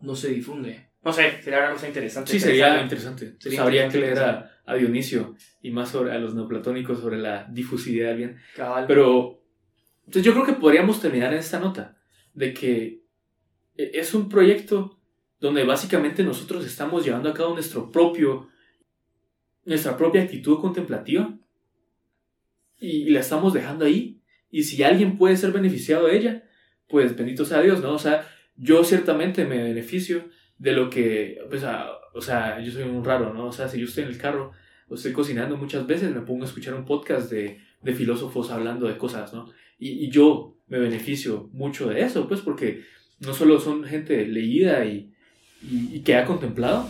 [0.00, 0.89] no se difunde.
[1.02, 2.30] No sé, sería una cosa interesante.
[2.30, 3.36] Sí, sería interesante.
[3.38, 7.46] Sería Sabría que leer a, a, Dionisio y más sobre, a los neoplatónicos sobre la
[7.50, 8.36] difusividad del bien.
[8.54, 8.86] Cabal.
[8.86, 9.42] Pero
[10.00, 11.96] entonces yo creo que podríamos terminar en esta nota
[12.34, 13.04] de que
[13.76, 15.00] e, es un proyecto
[15.40, 18.48] donde básicamente nosotros estamos llevando a cabo nuestro propio,
[19.64, 21.34] nuestra propia actitud contemplativa
[22.78, 24.20] y, la estamos dejando ahí.
[24.50, 26.44] Y si alguien puede ser beneficiado de ella,
[26.88, 27.92] pues bendito sea Dios, ¿no?
[27.92, 30.28] O sea, yo ciertamente me beneficio
[30.60, 31.64] de lo que, pues,
[32.12, 33.46] o sea, yo soy un raro, ¿no?
[33.46, 34.52] O sea, si yo estoy en el carro
[34.88, 38.86] o estoy cocinando muchas veces, me pongo a escuchar un podcast de, de filósofos hablando
[38.86, 39.50] de cosas, ¿no?
[39.78, 42.82] Y, y, yo me beneficio mucho de eso, pues, porque
[43.20, 45.14] no solo son gente leída y,
[45.62, 46.86] y que ha contemplado,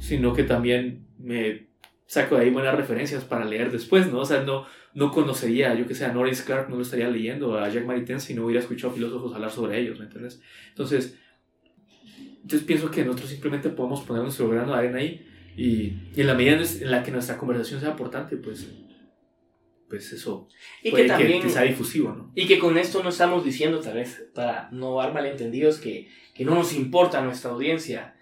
[0.00, 1.68] sino que también me
[2.06, 4.20] saco de ahí buenas referencias para leer después, ¿no?
[4.20, 7.58] O sea, no, no conocería, yo que sé, a Norris Clark, no lo estaría leyendo,
[7.58, 10.42] a Jack Maritain si no hubiera escuchado filósofos hablar sobre ellos, ¿me entiendes?
[10.68, 11.18] Entonces,
[12.44, 15.26] yo pienso que nosotros simplemente podemos poner nuestro grano de arena ahí
[15.56, 18.68] y, y en la medida en la que nuestra conversación sea importante, pues
[19.88, 20.48] pues eso
[20.82, 22.32] y que también que sea difusivo, ¿no?
[22.34, 26.44] Y que con esto no estamos diciendo, tal vez, para no dar malentendidos, que, que
[26.44, 28.16] no nos importa nuestra audiencia,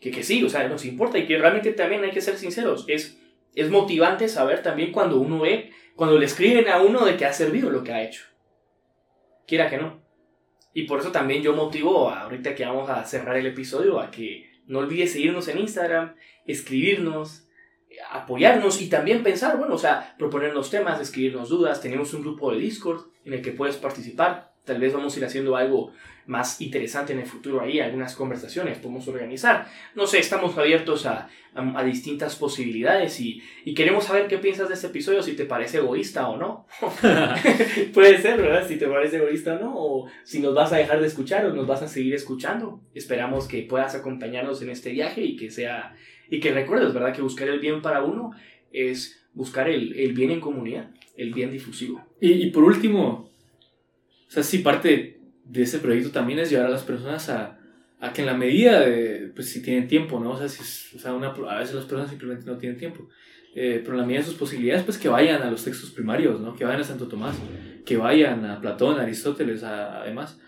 [0.00, 2.86] que, que sí, o sea, nos importa y que realmente también hay que ser sinceros,
[2.88, 3.18] es
[3.54, 7.32] es motivante saber también cuando uno ve, cuando le escriben a uno de que ha
[7.32, 8.24] servido lo que ha hecho.
[9.46, 10.01] Quiera que no.
[10.74, 14.50] Y por eso también yo motivo, ahorita que vamos a cerrar el episodio, a que
[14.66, 16.14] no olvides seguirnos en Instagram,
[16.46, 17.46] escribirnos,
[18.10, 21.80] apoyarnos y también pensar, bueno, o sea, proponernos temas, escribirnos dudas.
[21.80, 24.54] Tenemos un grupo de Discord en el que puedes participar.
[24.64, 25.92] Tal vez vamos a ir haciendo algo
[26.26, 29.66] más interesante en el futuro ahí, algunas conversaciones podemos organizar.
[29.94, 34.74] No sé, estamos abiertos a, a, distintas posibilidades y, y, queremos saber qué piensas de
[34.74, 36.66] este episodio, si te parece egoísta o no.
[37.92, 38.66] Puede ser, ¿verdad?
[38.66, 41.52] Si te parece egoísta o no, o si nos vas a dejar de escuchar o
[41.52, 42.80] nos vas a seguir escuchando.
[42.94, 45.96] Esperamos que puedas acompañarnos en este viaje y que sea,
[46.30, 47.14] y que recuerdes, ¿verdad?
[47.14, 48.30] Que buscar el bien para uno
[48.72, 52.02] es buscar el, el bien en comunidad, el bien difusivo.
[52.20, 53.30] Y, y por último,
[54.28, 57.58] o sea, sí, parte de ese proyecto también es llevar a las personas a,
[58.00, 60.32] a que en la medida de, pues si tienen tiempo, ¿no?
[60.32, 63.08] O sea, si, o sea una, a veces las personas simplemente no tienen tiempo,
[63.54, 66.40] eh, pero en la medida de sus posibilidades, pues que vayan a los textos primarios,
[66.40, 66.54] ¿no?
[66.54, 67.36] Que vayan a Santo Tomás,
[67.84, 70.40] que vayan a Platón, a Aristóteles, además.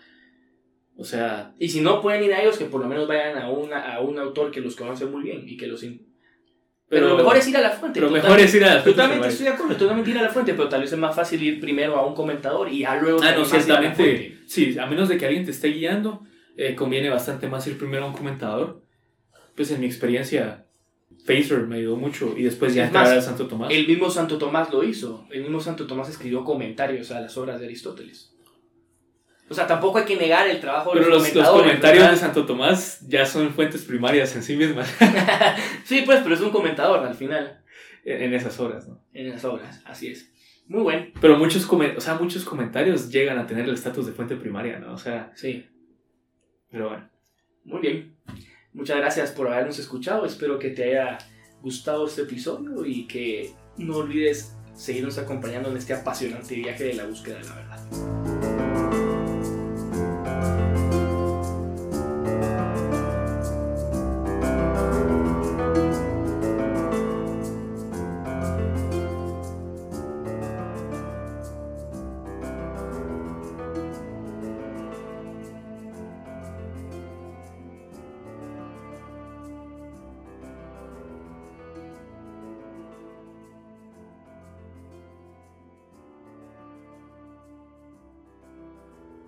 [0.97, 1.53] O sea...
[1.59, 4.01] Y si no pueden ir a ellos, que por lo menos vayan a, una, a
[4.01, 5.85] un autor que los conoce muy bien y que los,
[6.87, 7.99] pero, lo mejor es ir a la fuente.
[7.99, 8.91] Pero mejor es ir a la fuente.
[8.91, 11.41] Totalmente estoy de acuerdo, totalmente ir a la fuente, pero tal vez es más fácil
[11.41, 13.19] ir primero a un comentador y ya luego...
[13.23, 14.39] Ah, no, ciertamente.
[14.45, 16.23] Sí, a menos de que alguien te esté guiando,
[16.57, 18.83] eh, conviene bastante más ir primero a un comentador.
[19.55, 20.65] Pues en mi experiencia,
[21.25, 23.71] Pacer me ayudó mucho y después ya entrar a Santo Tomás.
[23.71, 25.25] El mismo Santo Tomás lo hizo.
[25.31, 28.34] El mismo Santo Tomás escribió comentarios a las obras de Aristóteles.
[29.47, 32.45] O sea, tampoco hay que negar el trabajo de los, los, los comentarios de Santo
[32.45, 34.91] Tomás ya son fuentes primarias en sí mismas.
[35.85, 37.61] sí, pues, pero es un comentador al final.
[38.03, 39.03] En, esas obras, ¿no?
[39.13, 40.31] En esas obras, así es.
[40.67, 41.07] Muy bueno.
[41.21, 44.93] Pero muchos, o sea, muchos comentarios llegan a tener el estatus de fuente primaria, ¿no?
[44.93, 45.31] O sea.
[45.35, 45.67] Sí.
[46.71, 47.09] Pero bueno.
[47.63, 48.15] Muy bien.
[48.73, 50.25] Muchas gracias por habernos escuchado.
[50.25, 51.17] Espero que te haya
[51.61, 57.05] gustado este episodio y que no olvides seguirnos acompañando en este apasionante viaje de la
[57.05, 58.44] búsqueda de la verdad.